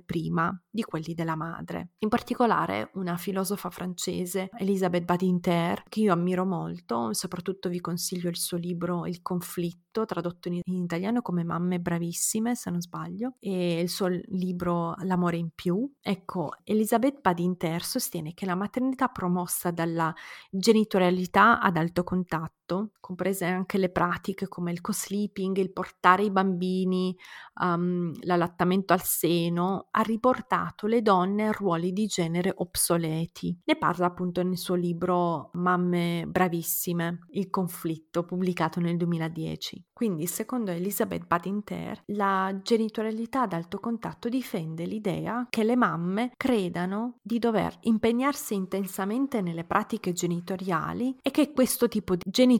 prima 0.00 0.56
di 0.68 0.82
quelli 0.82 1.14
della 1.14 1.36
madre. 1.36 1.90
In 1.98 2.08
particolare 2.08 2.90
una 2.94 3.16
filosofa 3.16 3.70
francese, 3.70 4.48
Elisabeth 4.58 5.04
Badinter, 5.04 5.82
che 5.88 6.00
io 6.00 6.12
ammiro 6.12 6.44
molto, 6.44 7.12
soprattutto 7.12 7.68
vi 7.68 7.80
consiglio 7.80 8.28
il 8.28 8.36
suo 8.36 8.56
libro 8.56 9.06
Il 9.06 9.22
conflitto, 9.22 10.04
tradotto 10.04 10.48
in, 10.48 10.60
italiano 10.64 11.22
come 11.22 11.44
Mamme 11.44 11.80
bravissime, 11.80 12.54
se 12.54 12.70
non 12.70 12.80
sbaglio, 12.80 13.34
e 13.38 13.80
il 13.80 13.88
suo 13.88 14.08
libro 14.08 14.94
L'amore 15.02 15.36
in 15.36 15.50
più. 15.54 15.90
Ecco, 16.00 16.52
Elisabeth 16.64 17.20
Badinter 17.20 17.82
sostiene 17.82 18.34
che 18.34 18.46
la 18.46 18.54
maternità 18.54 19.08
promossa 19.08 19.70
dalla 19.70 20.14
genitorialità 20.50 21.60
ad 21.60 21.76
alto 21.86 22.02
contatto, 22.02 22.55
comprese 23.00 23.44
anche 23.44 23.78
le 23.78 23.90
pratiche 23.90 24.48
come 24.48 24.72
il 24.72 24.80
co-sleeping, 24.80 25.56
il 25.58 25.72
portare 25.72 26.24
i 26.24 26.30
bambini 26.30 27.16
um, 27.60 28.12
l'allattamento 28.22 28.92
al 28.92 29.02
seno, 29.02 29.86
ha 29.92 30.00
riportato 30.02 30.86
le 30.86 31.02
donne 31.02 31.46
a 31.46 31.52
ruoli 31.52 31.92
di 31.92 32.06
genere 32.06 32.52
obsoleti. 32.56 33.56
Ne 33.64 33.76
parla 33.76 34.06
appunto 34.06 34.42
nel 34.42 34.58
suo 34.58 34.74
libro 34.74 35.50
Mamme 35.52 36.24
bravissime, 36.26 37.26
il 37.30 37.48
conflitto, 37.48 38.24
pubblicato 38.24 38.80
nel 38.80 38.96
2010. 38.96 39.84
Quindi, 39.92 40.26
secondo 40.26 40.72
Elisabeth 40.72 41.26
Badinter, 41.26 42.02
la 42.06 42.58
genitorialità 42.62 43.42
ad 43.42 43.52
alto 43.52 43.78
contatto 43.78 44.28
difende 44.28 44.84
l'idea 44.84 45.46
che 45.48 45.64
le 45.64 45.76
mamme 45.76 46.32
credano 46.36 47.18
di 47.22 47.38
dover 47.38 47.76
impegnarsi 47.82 48.54
intensamente 48.54 49.40
nelle 49.40 49.64
pratiche 49.64 50.12
genitoriali 50.12 51.16
e 51.22 51.30
che 51.30 51.52
questo 51.52 51.88
tipo 51.88 52.14
di 52.14 52.22
genitorialità 52.26 52.54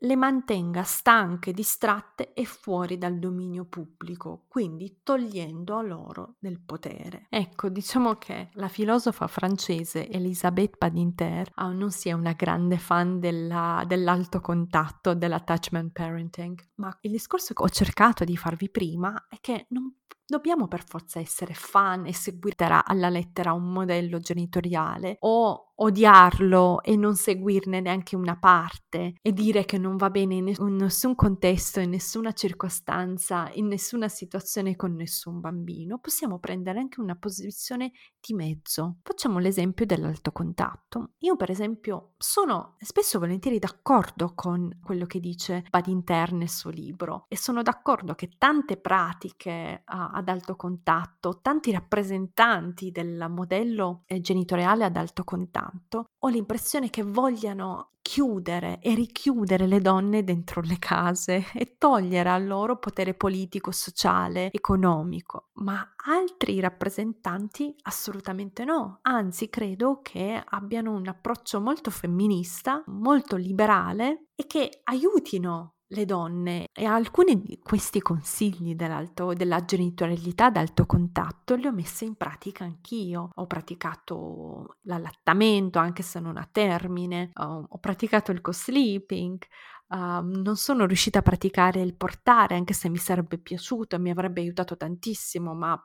le 0.00 0.16
mantenga 0.16 0.82
stanche, 0.82 1.52
distratte 1.52 2.32
e 2.32 2.44
fuori 2.44 2.98
dal 2.98 3.18
dominio 3.18 3.64
pubblico, 3.64 4.44
quindi 4.48 5.00
togliendo 5.02 5.76
a 5.76 5.82
loro 5.82 6.34
del 6.38 6.60
potere. 6.60 7.26
Ecco, 7.28 7.68
diciamo 7.68 8.14
che 8.16 8.48
la 8.54 8.68
filosofa 8.68 9.26
francese 9.26 10.08
Elisabeth 10.08 10.76
Badinter 10.78 11.50
oh, 11.56 11.72
non 11.72 11.90
sia 11.90 12.16
una 12.16 12.32
grande 12.32 12.78
fan 12.78 13.18
della, 13.20 13.84
dell'alto 13.86 14.40
contatto, 14.40 15.14
dell'attachment 15.14 15.92
parenting, 15.92 16.58
ma 16.76 16.96
il 17.02 17.10
discorso 17.10 17.54
che 17.54 17.62
ho 17.62 17.68
cercato 17.68 18.24
di 18.24 18.36
farvi 18.36 18.68
prima 18.70 19.26
è 19.28 19.38
che 19.40 19.66
non 19.70 19.92
dobbiamo 20.34 20.66
per 20.66 20.84
forza 20.84 21.20
essere 21.20 21.54
fan 21.54 22.06
e 22.06 22.12
seguire 22.12 22.42
alla 22.84 23.08
lettera 23.08 23.52
un 23.52 23.70
modello 23.70 24.18
genitoriale 24.18 25.16
o 25.20 25.64
odiarlo 25.76 26.82
e 26.82 26.96
non 26.96 27.16
seguirne 27.16 27.80
neanche 27.80 28.16
una 28.16 28.36
parte 28.38 29.14
e 29.20 29.32
dire 29.32 29.64
che 29.64 29.78
non 29.78 29.96
va 29.96 30.10
bene 30.10 30.34
in 30.36 30.54
nessun 30.76 31.14
contesto, 31.14 31.80
in 31.80 31.90
nessuna 31.90 32.32
circostanza, 32.32 33.50
in 33.54 33.66
nessuna 33.66 34.08
situazione 34.08 34.76
con 34.76 34.94
nessun 34.94 35.40
bambino, 35.40 35.98
possiamo 35.98 36.38
prendere 36.38 36.78
anche 36.78 37.00
una 37.00 37.16
posizione 37.16 37.92
di 38.20 38.34
mezzo. 38.34 38.98
Facciamo 39.02 39.38
l'esempio 39.38 39.86
dell'alto 39.86 40.32
contatto. 40.32 41.12
Io 41.18 41.36
per 41.36 41.50
esempio 41.50 42.12
sono 42.18 42.76
spesso 42.78 43.18
volentieri 43.18 43.58
d'accordo 43.58 44.32
con 44.34 44.78
quello 44.82 45.06
che 45.06 45.20
dice 45.20 45.64
Badinter 45.70 46.32
nel 46.32 46.50
suo 46.50 46.70
libro 46.70 47.24
e 47.28 47.36
sono 47.36 47.62
d'accordo 47.62 48.14
che 48.14 48.30
tante 48.38 48.76
pratiche 48.76 49.82
uh, 49.86 50.16
ad 50.24 50.28
alto 50.28 50.56
contatto, 50.56 51.40
tanti 51.42 51.70
rappresentanti 51.70 52.90
del 52.90 53.26
modello 53.28 54.02
eh, 54.06 54.20
genitoriale 54.20 54.84
ad 54.84 54.96
alto 54.96 55.22
contatto, 55.22 56.06
ho 56.18 56.28
l'impressione 56.28 56.88
che 56.88 57.02
vogliano 57.02 57.90
chiudere 58.00 58.80
e 58.80 58.94
richiudere 58.94 59.66
le 59.66 59.80
donne 59.80 60.24
dentro 60.24 60.60
le 60.60 60.78
case 60.78 61.46
e 61.54 61.76
togliere 61.78 62.28
al 62.28 62.46
loro 62.46 62.78
potere 62.78 63.14
politico, 63.14 63.70
sociale, 63.70 64.50
economico. 64.52 65.48
Ma 65.54 65.94
altri 66.06 66.60
rappresentanti 66.60 67.74
assolutamente 67.82 68.64
no, 68.64 68.98
anzi 69.02 69.48
credo 69.48 70.00
che 70.02 70.42
abbiano 70.44 70.92
un 70.92 71.08
approccio 71.08 71.60
molto 71.60 71.90
femminista, 71.90 72.82
molto 72.86 73.36
liberale 73.36 74.26
e 74.34 74.46
che 74.46 74.80
aiutino 74.84 75.73
le 75.88 76.04
donne 76.04 76.68
e 76.72 76.84
alcuni 76.84 77.40
di 77.40 77.58
questi 77.62 78.00
consigli 78.00 78.74
della 78.74 79.64
genitorialità 79.64 80.46
ad 80.46 80.56
alto 80.56 80.86
contatto 80.86 81.54
li 81.54 81.66
ho 81.66 81.72
messi 81.72 82.04
in 82.04 82.16
pratica 82.16 82.64
anch'io. 82.64 83.30
Ho 83.34 83.46
praticato 83.46 84.78
l'allattamento 84.82 85.78
anche 85.78 86.02
se 86.02 86.20
non 86.20 86.36
a 86.36 86.48
termine, 86.50 87.30
ho, 87.34 87.66
ho 87.68 87.78
praticato 87.78 88.32
il 88.32 88.40
co-sleeping, 88.40 89.38
uh, 89.88 89.96
non 89.96 90.56
sono 90.56 90.86
riuscita 90.86 91.20
a 91.20 91.22
praticare 91.22 91.80
il 91.80 91.94
portare 91.94 92.54
anche 92.54 92.74
se 92.74 92.88
mi 92.88 92.98
sarebbe 92.98 93.38
piaciuto 93.38 93.96
e 93.96 93.98
mi 93.98 94.10
avrebbe 94.10 94.40
aiutato 94.40 94.76
tantissimo, 94.76 95.54
ma 95.54 95.80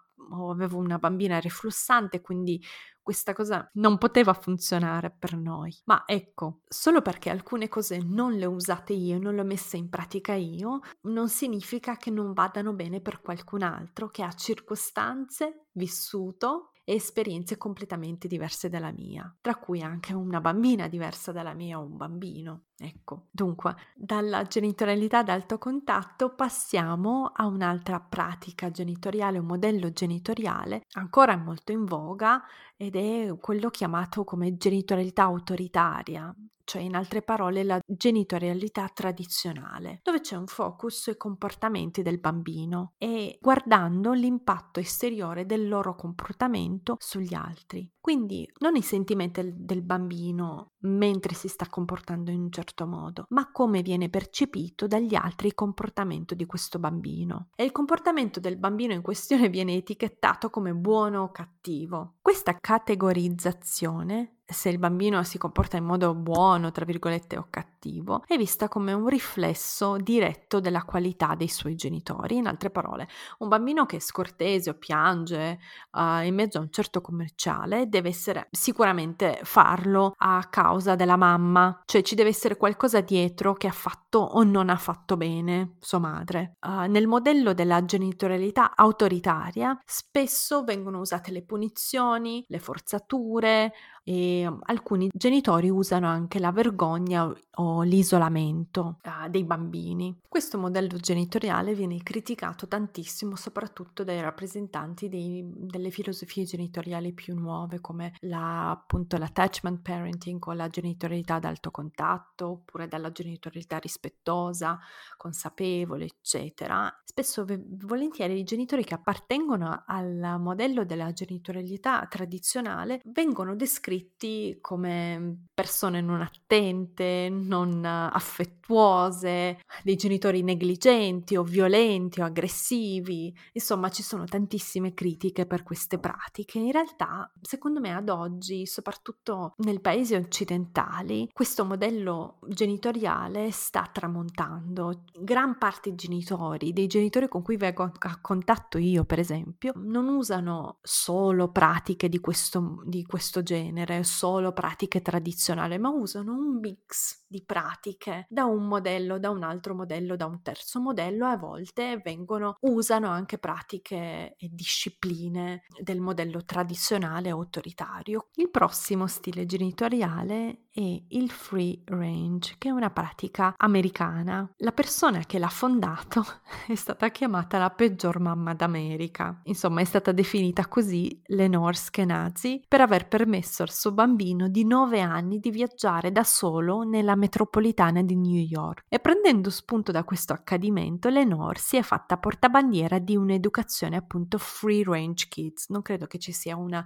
avevo 0.52 0.78
una 0.78 0.98
bambina 0.98 1.40
reflussante, 1.40 2.22
quindi 2.22 2.62
questa 3.02 3.34
cosa 3.34 3.68
non 3.74 3.98
poteva 3.98 4.34
funzionare 4.34 5.10
per 5.18 5.36
noi. 5.36 5.76
Ma 5.86 6.04
ecco, 6.06 6.62
solo 6.68 7.02
perché 7.02 7.30
alcune 7.30 7.68
cose 7.68 7.98
non 7.98 8.34
le 8.34 8.46
ho 8.46 8.52
usate 8.52 8.94
io, 8.94 9.18
non 9.20 9.34
le 9.34 9.42
ho 9.42 9.46
messe 9.46 9.78
in 9.78 9.90
pratica 9.90 10.34
io, 10.34 10.82
non 11.02 11.28
significa 11.28 11.98
che 11.98 12.12
non 12.12 12.34
vadano 12.34 12.74
bene 12.74 13.02
per 13.02 13.22
qualcun 13.22 13.64
altro 13.64 14.10
che 14.10 14.22
ha 14.22 14.32
circostanze, 14.34 15.66
vissuto 15.72 16.72
e 16.84 16.94
esperienze 16.94 17.58
completamente 17.58 18.28
diverse 18.28 18.70
dalla 18.70 18.92
mia, 18.92 19.36
tra 19.42 19.56
cui 19.56 19.82
anche 19.82 20.14
una 20.14 20.40
bambina 20.40 20.88
diversa 20.88 21.32
dalla 21.32 21.54
mia 21.54 21.80
o 21.80 21.86
un 21.86 21.98
bambino. 21.98 22.69
Ecco, 22.82 23.28
dunque, 23.30 23.76
dalla 23.94 24.44
genitorialità 24.44 25.18
ad 25.20 25.28
alto 25.28 25.58
contatto 25.58 26.34
passiamo 26.34 27.30
a 27.34 27.46
un'altra 27.46 28.00
pratica 28.00 28.72
genitoriale, 28.72 29.38
un 29.38 29.48
modello 29.48 29.92
genitoriale 29.92 30.86
ancora 30.94 31.36
molto 31.36 31.74
in 31.74 31.84
voga 31.84 32.42
ed 32.78 32.96
è 32.96 33.38
quello 33.42 33.70
chiamato 33.70 34.24
come 34.24 34.56
genitorialità 34.56 35.24
autoritaria, 35.24 36.34
cioè 36.70 36.84
in 36.84 36.96
altre 36.96 37.24
parole 37.24 37.64
la 37.64 37.80
genitorialità 37.84 38.88
tradizionale, 38.94 40.02
dove 40.04 40.22
c'è 40.22 40.36
un 40.36 40.46
focus 40.46 41.02
sui 41.02 41.18
comportamenti 41.18 42.04
del 42.04 42.20
bambino 42.20 42.94
e 43.00 43.40
guardando 43.42 44.14
l'impatto 44.14 44.80
esteriore 44.80 45.48
del 45.48 45.68
loro 45.68 45.96
comportamento 45.96 46.96
sugli 47.00 47.34
altri. 47.34 47.92
Quindi 48.00 48.48
non 48.60 48.76
i 48.76 48.84
sentimenti 48.84 49.52
del 49.56 49.82
bambino 49.82 50.74
mentre 50.82 51.34
si 51.34 51.48
sta 51.48 51.68
comportando 51.68 52.30
in 52.30 52.42
un 52.42 52.52
certo 52.52 52.69
modo, 52.86 53.26
ma 53.30 53.52
come 53.52 53.82
viene 53.82 54.10
percepito 54.10 54.88
dagli 54.88 55.16
altri 55.16 55.48
il 55.48 55.56
comportamento 55.56 56.36
di 56.36 56.46
questo 56.46 56.80
bambino. 56.80 57.50
E 57.56 57.64
il 57.64 57.72
comportamento 57.72 58.40
del 58.40 58.58
bambino 58.58 58.94
in 58.94 59.02
questione 59.02 59.50
viene 59.50 59.74
etichettato 59.74 60.50
come 60.50 60.74
buono 60.74 61.24
o 61.24 61.32
cattivo. 61.32 62.16
Questa 62.22 62.58
categorizzazione 62.60 64.39
se 64.50 64.70
il 64.70 64.80
bambino 64.80 65.24
si 65.24 65.38
comporta 65.38 65.78
in 65.78 65.86
modo 65.86 66.14
buono, 66.16 66.72
tra 66.72 66.86
virgolette, 66.86 67.38
o 67.38 67.48
cattivo, 67.50 68.24
è 68.26 68.36
vista 68.36 68.68
come 68.68 68.94
un 68.94 69.08
riflesso 69.08 69.98
diretto 69.98 70.60
della 70.60 70.84
qualità 70.84 71.36
dei 71.36 71.48
suoi 71.48 71.76
genitori. 71.76 72.38
In 72.38 72.48
altre 72.48 72.70
parole, 72.70 73.08
un 73.40 73.48
bambino 73.48 73.86
che 73.86 73.98
è 73.98 74.00
scortese 74.00 74.72
o 74.72 74.74
piange 74.74 75.60
uh, 75.92 76.24
in 76.24 76.34
mezzo 76.34 76.58
a 76.58 76.62
un 76.62 76.72
certo 76.72 77.02
commerciale 77.02 77.88
deve 77.88 78.10
essere 78.10 78.48
sicuramente 78.52 79.40
farlo 79.44 80.14
a 80.18 80.46
causa 80.50 80.96
della 80.96 81.16
mamma, 81.16 81.82
cioè 81.86 82.02
ci 82.02 82.16
deve 82.16 82.30
essere 82.30 82.58
qualcosa 82.58 83.02
dietro 83.02 83.54
che 83.54 83.68
ha 83.68 83.72
fatto 83.72 84.18
o 84.20 84.44
non 84.44 84.70
ha 84.70 84.78
fatto 84.78 85.16
bene 85.16 85.76
sua 85.80 86.00
madre. 86.00 86.56
Uh, 86.62 86.90
nel 86.90 87.08
modello 87.08 87.54
della 87.54 87.86
genitorialità 87.86 88.76
autoritaria 88.76 89.80
spesso 89.86 90.64
vengono 90.64 91.00
usate 91.00 91.32
le 91.32 91.44
punizioni, 91.44 92.44
le 92.48 92.60
forzature, 92.60 93.74
e 94.04 94.48
um, 94.48 94.60
alcuni 94.64 95.10
genitori 95.14 95.70
usano 95.70 96.08
anche 96.08 96.40
la 96.40 96.52
vergogna 96.52 97.32
o 97.56 97.82
l'isolamento 97.84 98.98
uh, 99.04 99.30
dei 99.30 99.44
bambini. 99.44 100.18
Questo 100.28 100.58
modello 100.58 100.98
genitoriale 100.98 101.74
viene 101.74 102.02
criticato 102.02 102.68
tantissimo 102.68 103.36
soprattutto 103.36 104.04
dai 104.04 104.22
rappresentanti 104.22 105.10
dei, 105.10 105.44
delle 105.46 105.92
filosofie 105.92 106.46
genitoriali 106.46 107.14
più 107.14 107.36
nuove 107.36 107.80
come 107.82 108.16
la, 108.22 108.72
appunto 108.72 109.18
l'attachment 109.18 109.82
parenting 109.82 110.44
o 110.48 110.54
la 110.54 110.68
genitorialità 110.68 111.36
ad 111.36 111.46
alto 111.46 111.72
contatto 111.72 112.48
oppure 112.48 112.88
dalla 112.88 113.12
genitorialità 113.12 113.78
rispettosa, 113.78 114.80
consapevole, 115.18 116.06
eccetera. 116.06 116.92
Spesso 117.04 117.46
volentieri 117.46 118.40
i 118.40 118.44
genitori 118.44 118.84
che 118.84 118.94
appartengono 118.94 119.84
al 119.86 120.38
modello 120.40 120.86
della 120.86 121.12
genitorialità 121.12 122.06
tradizionale 122.10 123.02
vengono 123.06 123.56
descritti 123.56 123.99
descritti 124.00 124.58
come 124.62 125.46
persone 125.54 126.00
non 126.02 126.22
attente, 126.22 127.30
non 127.30 127.84
affettuose, 127.84 129.60
dei 129.84 129.96
genitori 129.96 130.42
negligenti 130.42 131.36
o 131.36 131.44
violenti 131.44 132.22
o 132.22 132.26
aggressivi. 132.26 133.34
Insomma, 133.54 133.90
ci 133.90 134.04
sono 134.04 134.24
tantissime 134.24 134.94
critiche 134.94 135.46
per 135.46 135.64
queste 135.64 136.00
pratiche. 136.00 136.60
In 136.60 136.72
realtà, 136.72 137.30
secondo 137.42 137.80
me, 137.82 137.94
ad 137.94 138.10
oggi, 138.10 138.66
soprattutto 138.66 139.54
nei 139.58 139.82
paesi 139.82 140.16
occidentali, 140.16 141.30
questo 141.34 141.66
modello 141.66 142.40
genitoriale 142.48 143.52
sta 143.52 143.90
tramontando. 143.92 145.04
Gran 145.20 145.58
parte 145.58 145.90
dei 145.90 145.98
genitori, 145.98 146.72
dei 146.72 146.88
genitori 146.88 147.28
con 147.28 147.42
cui 147.42 147.58
vengo 147.58 147.84
a 147.84 148.20
contatto 148.22 148.78
io, 148.78 149.04
per 149.04 149.20
esempio, 149.20 149.74
non 149.76 150.08
usano 150.08 150.78
solo 150.82 151.52
pratiche 151.52 152.08
di 152.08 152.20
questo, 152.20 152.82
di 152.86 153.04
questo 153.04 153.44
genere 153.44 153.79
seguire 153.80 154.04
solo 154.04 154.52
pratiche 154.52 155.02
tradizionali, 155.02 155.78
ma 155.78 155.90
usano 155.90 156.34
un 156.34 156.60
mix 156.60 157.24
di 157.28 157.44
pratiche 157.46 158.26
da 158.30 158.46
un 158.46 158.68
modello, 158.68 159.20
da 159.20 159.30
un 159.30 159.44
altro 159.44 159.76
modello, 159.76 160.16
da 160.16 160.26
un 160.26 160.42
terzo 160.42 160.80
modello 160.80 161.26
e 161.28 161.32
a 161.32 161.38
volte 161.38 162.02
vengono, 162.04 162.56
usano 162.62 163.08
anche 163.08 163.38
pratiche 163.38 164.36
e 164.38 164.50
discipline 164.52 165.64
del 165.82 166.00
modello 166.00 166.44
tradizionale 166.44 167.30
autoritario. 167.30 168.30
Il 168.36 168.50
prossimo 168.50 169.08
stile 169.08 169.46
genitoriale 169.46 170.66
è 170.80 171.02
il 171.10 171.30
free 171.30 171.82
range, 171.86 172.56
che 172.58 172.70
è 172.70 172.72
una 172.72 172.90
pratica 172.90 173.54
americana. 173.58 174.50
La 174.58 174.72
persona 174.72 175.20
che 175.20 175.38
l'ha 175.38 175.50
fondato 175.50 176.26
è 176.68 176.76
stata 176.76 177.10
chiamata 177.10 177.58
la 177.58 177.70
peggior 177.70 178.20
mamma 178.20 178.54
d'America. 178.54 179.42
Insomma, 179.44 179.82
è 179.82 179.84
stata 179.84 180.14
definita 180.14 180.68
così 180.68 181.22
Lenore 181.28 181.74
Skenazi 181.74 182.64
per 182.66 182.80
aver 182.80 183.10
permesso 183.10 183.62
al 183.62 183.72
suo 183.72 183.92
bambino 183.92 184.48
di 184.48 184.64
9 184.64 185.02
anni 185.02 185.40
di 185.40 185.52
viaggiare 185.52 186.14
da 186.14 186.24
solo 186.24 186.84
nella 186.84 187.16
metropolitana 187.16 188.02
di 188.02 188.16
New 188.16 188.42
York. 188.42 188.86
E 188.88 189.00
prendendo 189.00 189.50
spunto 189.50 189.92
da 189.92 190.06
questo 190.06 190.32
accadimento, 190.32 191.10
Lenore 191.10 191.60
si 191.60 191.76
è 191.76 191.82
fatta 191.82 192.18
portabandiera 192.18 193.00
di 193.00 193.18
un'educazione 193.18 193.98
appunto 193.98 194.38
free 194.38 194.84
range 194.86 195.28
kids. 195.28 195.68
Non 195.70 195.82
credo 195.82 196.08
che 196.08 196.20
ci 196.20 196.32
sia 196.32 196.56
una 196.56 196.86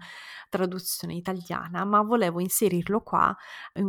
traduzione 0.49 1.13
italiana, 1.13 1.85
ma 1.85 2.01
volevo 2.01 2.39
inserirlo 2.39 3.01
qua 3.01 3.35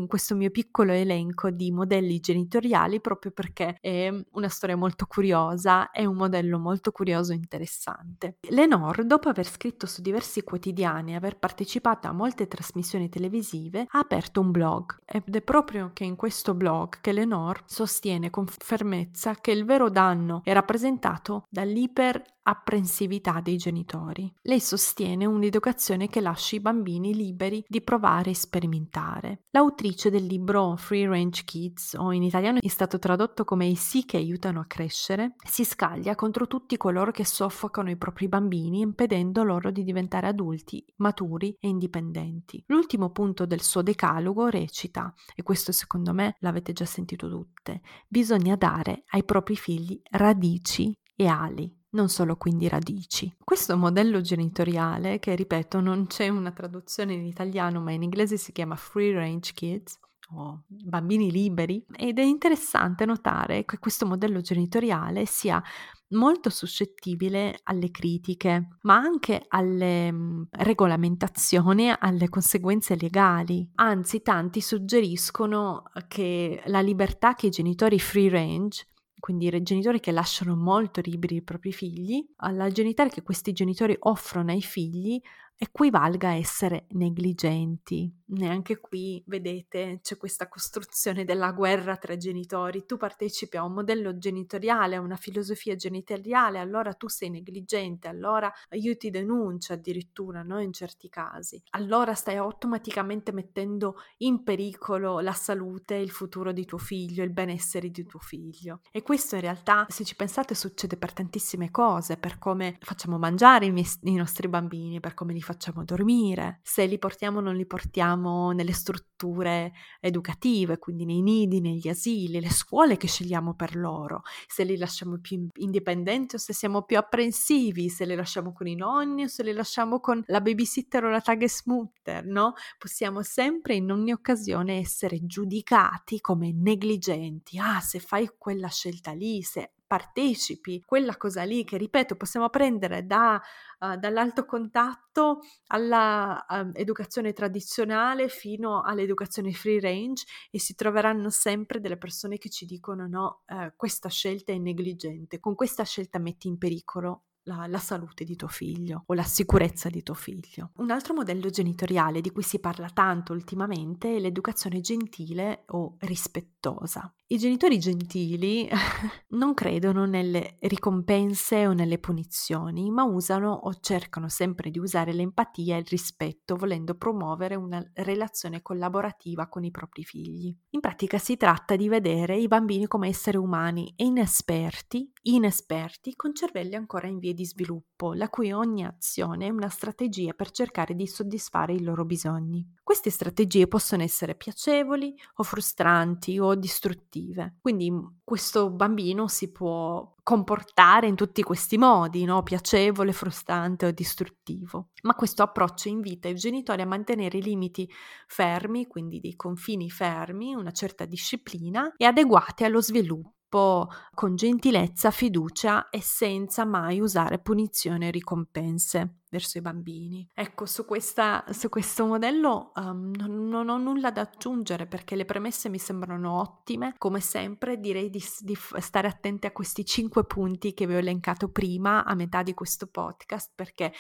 questo 0.07 0.35
mio 0.35 0.51
piccolo 0.51 0.93
elenco 0.93 1.51
di 1.51 1.71
modelli 1.71 2.21
genitoriali 2.21 3.01
proprio 3.01 3.33
perché 3.33 3.77
è 3.81 4.13
una 4.33 4.49
storia 4.49 4.77
molto 4.77 5.07
curiosa, 5.07 5.91
è 5.91 6.05
un 6.05 6.17
modello 6.17 6.59
molto 6.59 6.93
curioso 6.93 7.33
e 7.33 7.37
interessante. 7.37 8.37
Lenore, 8.51 9.07
dopo 9.07 9.29
aver 9.29 9.47
scritto 9.47 9.87
su 9.87 10.03
diversi 10.03 10.43
quotidiani 10.43 11.13
e 11.13 11.17
aver 11.17 11.39
partecipato 11.39 12.09
a 12.09 12.13
molte 12.13 12.47
trasmissioni 12.47 13.09
televisive, 13.09 13.87
ha 13.89 13.99
aperto 13.99 14.41
un 14.41 14.51
blog 14.51 15.01
ed 15.05 15.35
è 15.35 15.43
proprio 15.43 15.91
che 15.93 16.05
in 16.05 16.17
questo 16.17 16.55
blog 16.55 17.01
che 17.01 17.13
Lenore 17.13 17.63
sostiene 17.67 18.31
con 18.31 18.47
fermezza 18.47 19.35
che 19.35 19.51
il 19.51 19.65
vero 19.65 19.91
danno 19.91 20.41
è 20.45 20.53
rappresentato 20.53 21.47
dall'iper 21.49 22.23
apprensività 22.45 23.41
dei 23.41 23.57
genitori. 23.57 24.33
Lei 24.43 24.61
sostiene 24.61 25.27
un'educazione 25.27 26.09
che 26.09 26.21
lascia 26.21 26.57
i 26.57 26.61
bambini 26.61 27.15
liberi 27.15 27.65
di 27.67 27.81
provare 27.81 28.31
e 28.31 28.35
sperimentare. 28.35 29.45
L'autrice 29.51 30.11
del 30.11 30.25
libro 30.25 30.77
Free 30.77 31.07
Range 31.07 31.43
Kids, 31.45 31.95
o 31.95 32.13
in 32.13 32.23
italiano 32.23 32.59
è 32.61 32.69
stato 32.69 32.99
tradotto 32.99 33.45
come 33.45 33.67
i 33.67 33.77
sì 33.77 34.05
che 34.05 34.17
aiutano 34.17 34.61
a 34.61 34.67
crescere, 34.67 35.35
si 35.43 35.65
scaglia 35.65 36.15
contro 36.15 36.47
tutti 36.47 36.77
coloro 36.77 37.11
che 37.11 37.25
soffocano 37.25 37.91
i 37.91 37.97
propri 37.97 38.29
bambini 38.29 38.81
impedendo 38.81 39.43
loro 39.43 39.71
di 39.71 39.83
diventare 39.83 40.27
adulti, 40.27 40.85
maturi 40.97 41.57
e 41.59 41.69
indipendenti. 41.69 42.63
L'ultimo 42.67 43.11
punto 43.11 43.47
del 43.47 43.63
suo 43.63 43.83
decalogo 43.83 44.49
recita, 44.49 45.13
e 45.35 45.43
questo 45.43 45.73
secondo 45.73 46.13
me 46.13 46.37
l'avete 46.41 46.73
già 46.73 46.85
sentito 46.85 47.29
tutte, 47.29 47.81
bisogna 48.07 48.57
dare 48.57 49.05
ai 49.09 49.25
propri 49.25 49.57
figli 49.57 50.01
radici 50.11 50.93
e 51.17 51.27
ali 51.27 51.83
non 51.95 52.09
solo 52.09 52.37
quindi 52.37 52.69
radici. 52.69 53.35
Questo 53.43 53.77
modello 53.77 54.21
genitoriale, 54.21 55.19
che 55.19 55.35
ripeto 55.35 55.81
non 55.81 56.07
c'è 56.07 56.29
una 56.29 56.53
traduzione 56.53 57.15
in 57.15 57.25
italiano, 57.25 57.81
ma 57.81 57.93
in 57.93 58.03
inglese 58.03 58.37
si 58.37 58.53
chiama 58.53 58.77
Free 58.77 59.13
Range 59.13 59.53
Kids, 59.53 59.99
o 60.37 60.65
bambini 60.67 61.31
liberi, 61.31 61.85
ed 61.97 62.19
è 62.19 62.23
interessante 62.23 63.05
notare 63.05 63.65
che 63.65 63.79
questo 63.79 64.07
modello 64.07 64.41
genitoriale 64.41 65.27
sia 65.27 65.63
molto 66.09 66.49
suscettibile 66.49 67.61
alle 67.65 67.91
critiche, 67.91 68.79
ma 68.83 68.95
anche 68.95 69.45
alle 69.49 70.11
mh, 70.11 70.49
regolamentazioni, 70.51 71.93
alle 71.97 72.29
conseguenze 72.29 72.97
legali. 72.97 73.69
Anzi, 73.77 74.23
tanti 74.23 74.61
suggeriscono 74.61 75.85
che 76.09 76.63
la 76.67 76.81
libertà 76.81 77.35
che 77.35 77.47
i 77.47 77.51
genitori 77.51 77.99
free 77.99 78.31
range 78.31 78.87
quindi 79.25 79.47
i 79.47 79.63
genitori 79.63 80.01
che 80.01 80.13
lasciano 80.13 80.55
molto 80.55 81.01
liberi 81.03 81.37
i 81.37 81.43
propri 81.43 81.73
figli, 81.73 82.23
alla 82.37 82.69
genitale 82.69 83.09
che 83.09 83.23
questi 83.23 83.55
genitori 83.55 83.97
offrono 84.01 84.51
ai 84.51 84.61
figli 84.61 85.19
equivalga 85.57 86.29
a 86.29 86.35
essere 86.35 86.87
negligenti. 86.91 88.13
Neanche 88.27 88.81
qui, 88.81 89.23
vedete, 89.27 90.01
c'è 90.03 90.17
questa 90.17 90.49
costruzione 90.49 91.25
della 91.25 91.53
guerra 91.53 91.97
tra 91.97 92.17
genitori. 92.17 92.85
Tu 92.87 92.97
partecipi 92.97 93.57
a 93.57 93.65
un 93.65 93.75
modello 93.75 94.17
genitoriale, 94.19 94.97
a 94.97 95.01
una 95.01 95.17
filosofia 95.17 95.77
genitoriale, 95.77 96.59
allora 96.59 96.95
tu 96.95 97.09
sei 97.09 97.31
negligente, 97.31 98.09
allora 98.09 98.51
io 98.71 98.97
ti 98.97 99.11
denuncio 99.11 99.75
addirittura, 99.75 100.43
no? 100.43 100.61
In 100.61 100.73
certi 100.73 101.09
casi. 101.09 101.63
Allora 101.71 102.15
stai 102.15 102.37
automaticamente 102.37 103.33
mettendo 103.33 103.97
in 104.19 104.43
pericolo 104.43 105.21
la 105.21 105.33
salute, 105.33 105.95
il 105.95 106.11
futuro 106.11 106.53
di 106.53 106.65
tuo 106.65 106.79
figlio, 106.79 107.23
il 107.23 107.33
benessere 107.33 107.91
di 107.91 108.05
tuo 108.05 108.19
figlio. 108.19 108.81
E 108.91 109.03
questo 109.03 109.37
in 109.37 109.43
realtà, 109.43 109.87
se 109.89 110.05
ci 110.05 110.17
pensate, 110.17 110.55
succede 110.55 110.97
per 110.97 111.13
tantissime 111.13 111.71
cose, 111.71 112.17
per 112.17 112.39
come 112.39 112.79
facciamo 112.81 113.19
mangiare 113.19 113.67
i, 113.67 113.71
miei, 113.71 113.87
i 114.03 114.15
nostri 114.15 114.49
bambini, 114.49 114.99
per 114.99 115.15
come 115.15 115.33
li 115.33 115.43
facciamo 115.45 115.85
dormire, 115.85 116.59
se 116.63 116.87
li 116.87 116.99
portiamo 116.99 117.39
o 117.39 117.41
non 117.41 117.55
li 117.55 117.67
portiamo 117.67 118.51
nelle 118.51 118.73
strutture 118.73 119.73
educative, 120.01 120.79
quindi 120.79 121.05
nei 121.05 121.23
nidi, 121.23 121.61
negli 121.61 121.89
asili, 121.89 122.41
le 122.41 122.51
scuole 122.51 122.97
che 122.97 123.07
scegliamo 123.07 123.55
per 123.55 123.77
loro, 123.77 124.23
se 124.49 124.65
li 124.65 124.77
lasciamo 124.77 125.19
più 125.21 125.47
indipendenti 125.57 126.35
o 126.35 126.39
se 126.39 126.53
siamo 126.53 126.83
più 126.83 126.99
apprensivi, 126.99 127.89
se 127.89 128.07
li 128.07 128.15
lasciamo 128.17 128.53
con 128.53 128.67
i 128.67 128.75
nonni 128.75 129.25
o 129.25 129.29
se 129.29 129.43
li 129.45 129.53
lasciamo 129.53 130.01
con 130.01 130.23
la 130.27 130.41
babysitter 130.41 131.05
o 131.05 131.11
la 131.11 131.21
tagesmutter, 131.21 132.25
no? 132.27 132.55
Possiamo 132.79 133.23
sempre 133.23 133.75
in 133.75 133.91
ogni 133.91 134.13
occasione 134.13 134.79
essere 134.79 135.19
giudicati 135.25 136.21
come 136.21 136.53
negligenti. 136.53 137.59
Ah, 137.59 137.81
se 137.81 138.01
fai 138.01 138.31
quella 138.37 138.69
scelta 138.69 139.13
lì, 139.13 139.43
se 139.43 139.74
partecipi, 139.87 140.83
quella 140.85 141.17
cosa 141.17 141.43
lì 141.45 141.65
che 141.65 141.77
ripeto 141.77 142.17
possiamo 142.17 142.49
prendere 142.49 143.07
da, 143.07 143.41
uh, 143.81 143.97
dall'alto 143.97 144.45
contatto 144.45 145.41
alla 145.69 146.45
uh, 146.49 146.71
educazione 146.75 147.33
tradizionale 147.33 148.29
fino 148.29 148.83
all'educazione 148.83 149.53
free 149.53 149.81
range 149.81 150.25
e 150.51 150.59
si 150.59 150.75
troveranno 150.75 151.31
sempre 151.31 151.81
delle 151.81 151.99
persone 151.99 152.39
che 152.39 152.49
ci 152.49 152.65
dicono 152.67 153.07
no, 153.07 153.43
uh, 153.49 153.73
questa 153.77 154.09
scelta 154.09 154.53
è 154.53 154.59
negligente, 154.59 155.41
con 155.41 155.55
questa 155.55 155.85
scelta 155.85 156.19
metti 156.19 156.49
in 156.49 156.59
pericolo 156.59 157.23
la, 157.45 157.67
la, 157.67 157.79
salute 157.79 158.25
di 158.25 158.37
tuo 158.37 158.49
figlio 158.49 159.05
o 159.07 159.15
la 159.15 159.23
sicurezza 159.23 159.89
di 159.89 160.03
tuo 160.03 160.15
figlio. 160.15 160.71
Un 160.77 160.91
altro 160.91 161.15
modello 161.15 161.51
genitoriale 161.51 162.21
di 162.21 162.31
cui 162.31 162.43
si 162.43 162.59
parla 162.59 162.89
tanto 162.89 163.33
ultimamente 163.33 164.17
è 164.17 164.19
l'educazione 164.19 164.81
gentile 164.81 165.65
o 165.69 165.97
rispettosa. 166.01 167.13
I 167.27 167.39
genitori 167.39 167.79
gentili 167.79 168.69
non 169.31 169.55
credono 169.55 170.05
nelle 170.07 170.57
ricompense 170.61 171.67
o 171.67 171.73
nelle 171.73 171.99
punizioni, 171.99 172.91
ma 172.91 173.05
usano 173.05 173.51
o 173.51 173.75
cercano 173.81 174.29
sempre 174.29 174.71
di 174.71 174.79
usare 174.79 175.13
l'empatia 175.13 175.77
e 175.77 175.81
il 175.81 175.87
rispetto, 175.87 176.57
volendo 176.57 176.95
promuovere 176.95 177.55
una 177.55 177.83
relazione 177.95 178.63
collaborativa 178.63 179.49
con 179.49 179.65
i 179.65 179.71
propri 179.71 180.05
figli. 180.05 180.55
In 180.71 180.81
pratica 180.81 181.19
si 181.19 181.37
tratta 181.37 181.77
di 181.77 181.89
vedere 181.89 182.37
i 182.37 182.47
bambini 182.47 182.87
come 182.87 183.09
esseri 183.09 183.37
umani 183.37 183.93
e 183.97 184.05
inesperti, 184.05 185.11
inesperti 185.23 186.15
con 186.15 186.35
cervelli 186.35 186.75
ancora 186.75 187.09
in 187.09 187.19
via 187.19 187.33
di 187.35 187.45
sviluppo, 187.45 188.15
la 188.15 188.29
cui 188.29 188.53
ogni 188.53 188.85
azione 188.85 189.47
è 189.47 189.51
una 189.51 189.69
strategia 189.69 190.33
per 190.33 190.51
cercare 190.51 190.95
di 190.95 191.07
soddisfare 191.07 191.75
i 191.75 191.83
loro 191.83 192.05
bisogni. 192.05 192.67
Queste 192.83 193.11
strategie 193.11 193.67
possono 193.67 194.03
essere 194.03 194.35
piacevoli 194.35 195.15
o 195.37 195.43
frustranti 195.43 196.39
o 196.39 196.55
distruttive. 196.55 197.57
Quindi 197.61 197.91
mm, 197.91 198.05
questo 198.25 198.71
bambino 198.71 199.29
si 199.29 199.51
può 199.51 200.15
comportare 200.23 201.07
in 201.07 201.17
tutti 201.17 201.43
questi 201.43 201.77
modi, 201.77 202.25
no? 202.25 202.43
piacevole, 202.43 203.13
frustrante 203.13 203.87
o 203.87 203.91
distruttivo. 203.91 204.89
Ma 205.03 205.15
questo 205.15 205.43
approccio 205.43 205.89
invita 205.89 206.29
i 206.29 206.35
genitori 206.35 206.83
a 206.83 206.87
mantenere 206.87 207.39
i 207.39 207.43
limiti 207.43 207.89
fermi, 208.27 208.87
quindi 208.87 209.21
dei 209.21 209.37
confini 209.37 209.91
fermi, 209.91 210.55
una 210.55 210.73
certa 210.73 211.05
disciplina 211.05 211.93
e 211.97 212.07
adeguati 212.07 212.65
allo 212.65 212.81
sviluppo 212.81 213.34
con 213.55 214.35
gentilezza, 214.35 215.11
fiducia 215.11 215.89
e 215.91 216.01
senza 216.01 216.65
mai 216.65 216.99
usare 216.99 217.39
punizioni 217.39 218.09
e 218.09 218.11
ricompense 218.11 219.21
verso 219.31 219.59
i 219.59 219.61
bambini. 219.61 220.29
Ecco, 220.35 220.67
su, 220.67 220.85
questa, 220.85 221.45
su 221.51 221.69
questo 221.69 222.05
modello 222.07 222.73
um, 222.75 223.13
non, 223.15 223.49
non, 223.49 223.69
ho 223.69 223.79
nulla 223.79 224.11
da 224.11 224.23
aggiungere 224.23 224.87
perché 224.87 225.15
le 225.15 225.25
premesse 225.25 225.69
mi 225.69 225.79
sembrano 225.79 226.41
ottime. 226.41 226.95
Come 226.99 227.21
sempre 227.21 227.79
direi 227.79 228.11
di, 228.11 228.23
di 228.41 228.57
stare 228.79 229.07
attenti 229.07 229.47
a 229.47 229.53
questi 229.53 229.85
cinque 229.85 230.25
punti 230.25 230.75
che 230.75 230.87
vi 230.87 230.95
ho 230.95 230.99
elencato 230.99 231.49
prima 231.49 232.05
a 232.05 232.15
metà 232.15 232.43
di 232.43 232.55
questo 232.55 232.89
podcast 232.89 233.53
perché 233.55 233.93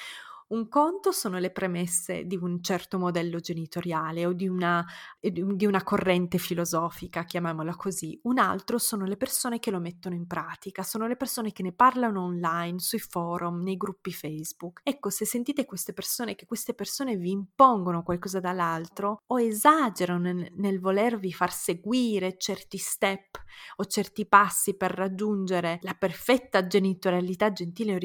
un 0.49 0.69
conto 0.69 1.11
sono 1.11 1.39
le 1.39 1.51
premesse 1.51 2.27
di 2.27 2.37
un 2.37 2.63
certo 2.63 2.99
modello 2.99 3.41
genitoriale 3.41 4.27
o 4.27 4.33
di 4.33 4.47
una, 4.47 4.85
di 5.19 5.65
una, 5.65 5.83
corrente 5.83 6.39
filosofica, 6.39 7.25
chiamiamola 7.25 7.75
così. 7.77 8.19
Un 8.25 8.39
altro 8.39 8.79
sono 8.79 9.05
le 9.07 9.17
persone 9.17 9.59
che 9.59 9.71
lo 9.71 9.81
mettono 9.81 10.15
in 10.15 10.27
pratica, 10.27 10.83
sono 10.83 11.07
le 11.07 11.17
persone 11.17 11.53
che 11.53 11.63
ne 11.63 11.73
parlano 11.73 12.25
online, 12.25 12.79
sui 12.79 12.99
forum, 12.99 13.63
nei 13.63 13.77
gruppi 13.77 14.13
Facebook. 14.13 14.81
Ecco, 14.83 15.11
se 15.11 15.25
sentite 15.25 15.65
queste 15.65 15.93
persone, 15.93 16.35
che 16.35 16.47
queste 16.47 16.75
persone 16.75 17.17
vi 17.17 17.31
impongono 17.31 18.03
qualcosa 18.03 18.41
dall'altro 18.41 19.23
o 19.27 19.41
esagerano 19.41 20.33
nel, 20.33 20.53
nel 20.57 20.81
volervi 20.81 21.33
far 21.33 21.53
seguire 21.53 22.37
certi 22.37 22.79
step 22.79 23.43
o 23.77 23.85
certi 23.87 24.27
passi 24.27 24.77
per 24.77 24.91
raggiungere 24.91 25.79
la 25.83 25.95
perfetta 25.95 26.67
genitorialità 26.67 27.53
gentile 27.53 27.95
o 27.95 27.99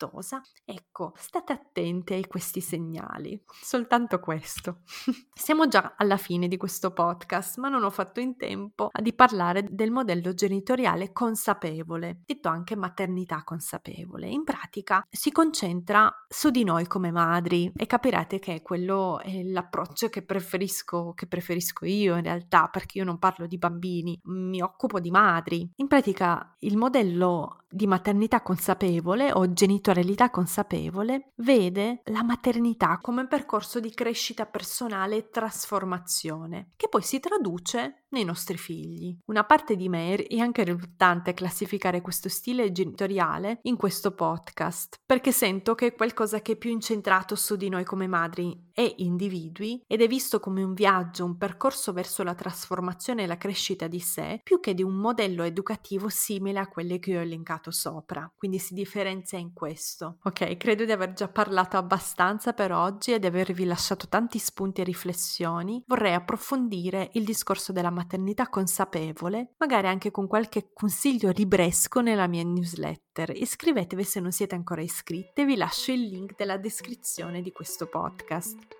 rispettosa, 0.00 0.40
ecco, 0.64 1.12
state 1.16 1.52
attenti 1.52 2.14
a 2.14 2.26
questi 2.26 2.60
segnali. 2.60 3.42
Soltanto 3.46 4.18
questo. 4.20 4.80
Siamo 5.34 5.68
già 5.68 5.94
alla 5.96 6.16
fine 6.16 6.48
di 6.48 6.56
questo 6.56 6.92
podcast, 6.92 7.58
ma 7.58 7.68
non 7.68 7.84
ho 7.84 7.90
fatto 7.90 8.20
in 8.20 8.36
tempo 8.36 8.88
di 9.00 9.12
parlare 9.12 9.66
del 9.68 9.90
modello 9.90 10.32
genitoriale 10.32 11.12
consapevole, 11.12 12.22
detto 12.24 12.48
anche 12.48 12.76
maternità 12.76 13.42
consapevole. 13.44 14.28
In 14.28 14.44
pratica 14.44 15.04
si 15.10 15.30
concentra 15.30 16.10
su 16.28 16.50
di 16.50 16.64
noi 16.64 16.86
come 16.86 17.10
madri 17.10 17.70
e 17.76 17.86
capirete 17.86 18.38
che 18.38 18.62
quello 18.62 19.20
è 19.20 19.42
l'approccio 19.42 20.08
che 20.08 20.22
preferisco, 20.22 21.12
che 21.14 21.26
preferisco 21.26 21.84
io 21.84 22.16
in 22.16 22.22
realtà, 22.22 22.68
perché 22.68 22.98
io 22.98 23.04
non 23.04 23.18
parlo 23.18 23.46
di 23.46 23.58
bambini, 23.58 24.18
mi 24.24 24.62
occupo 24.62 25.00
di 25.00 25.10
madri. 25.10 25.68
In 25.76 25.88
pratica 25.88 26.54
il 26.60 26.76
modello 26.76 27.59
di 27.70 27.86
maternità 27.86 28.42
consapevole 28.42 29.32
o 29.32 29.52
genitorialità 29.52 30.30
consapevole 30.30 31.32
vede 31.36 32.02
la 32.06 32.24
maternità 32.24 32.98
come 33.00 33.22
un 33.22 33.28
percorso 33.28 33.78
di 33.78 33.90
crescita 33.90 34.44
personale 34.46 35.16
e 35.16 35.28
trasformazione, 35.30 36.70
che 36.76 36.88
poi 36.88 37.02
si 37.02 37.20
traduce 37.20 37.99
nei 38.10 38.24
nostri 38.24 38.56
figli. 38.56 39.16
Una 39.26 39.44
parte 39.44 39.76
di 39.76 39.88
me 39.88 40.16
è 40.16 40.38
anche 40.38 40.64
riluttante 40.64 41.30
a 41.30 41.34
classificare 41.34 42.00
questo 42.00 42.28
stile 42.28 42.72
genitoriale 42.72 43.58
in 43.62 43.76
questo 43.76 44.12
podcast, 44.12 45.00
perché 45.04 45.32
sento 45.32 45.74
che 45.74 45.86
è 45.86 45.94
qualcosa 45.94 46.40
che 46.40 46.52
è 46.52 46.56
più 46.56 46.70
incentrato 46.70 47.34
su 47.36 47.56
di 47.56 47.68
noi 47.68 47.84
come 47.84 48.06
madri 48.06 48.68
e 48.72 48.94
individui 48.98 49.82
ed 49.86 50.00
è 50.00 50.08
visto 50.08 50.40
come 50.40 50.62
un 50.62 50.74
viaggio, 50.74 51.24
un 51.24 51.36
percorso 51.36 51.92
verso 51.92 52.22
la 52.22 52.34
trasformazione 52.34 53.22
e 53.22 53.26
la 53.26 53.36
crescita 53.36 53.86
di 53.86 54.00
sé, 54.00 54.40
più 54.42 54.60
che 54.60 54.74
di 54.74 54.82
un 54.82 54.94
modello 54.94 55.42
educativo 55.42 56.08
simile 56.08 56.58
a 56.58 56.68
quelli 56.68 56.98
che 56.98 57.16
ho 57.16 57.20
elencato 57.20 57.70
sopra, 57.70 58.30
quindi 58.36 58.58
si 58.58 58.74
differenzia 58.74 59.38
in 59.38 59.52
questo. 59.52 60.18
Ok, 60.24 60.56
credo 60.56 60.84
di 60.84 60.92
aver 60.92 61.12
già 61.12 61.28
parlato 61.28 61.76
abbastanza 61.76 62.52
per 62.52 62.72
oggi 62.72 63.12
e 63.12 63.18
di 63.18 63.26
avervi 63.26 63.64
lasciato 63.64 64.08
tanti 64.08 64.38
spunti 64.38 64.80
e 64.80 64.84
riflessioni. 64.84 65.82
Vorrei 65.86 66.14
approfondire 66.14 67.10
il 67.12 67.24
discorso 67.24 67.72
della 67.72 67.90
maternità 67.90 67.99
consapevole, 68.48 69.54
magari 69.58 69.86
anche 69.86 70.10
con 70.10 70.26
qualche 70.26 70.70
consiglio 70.72 71.30
libresco 71.30 72.00
nella 72.00 72.26
mia 72.26 72.42
newsletter. 72.42 73.30
Iscrivetevi 73.34 74.04
se 74.04 74.20
non 74.20 74.32
siete 74.32 74.54
ancora 74.54 74.82
iscritti, 74.82 75.44
vi 75.44 75.56
lascio 75.56 75.92
il 75.92 76.02
link 76.02 76.34
della 76.36 76.56
descrizione 76.56 77.42
di 77.42 77.52
questo 77.52 77.86
podcast. 77.86 78.79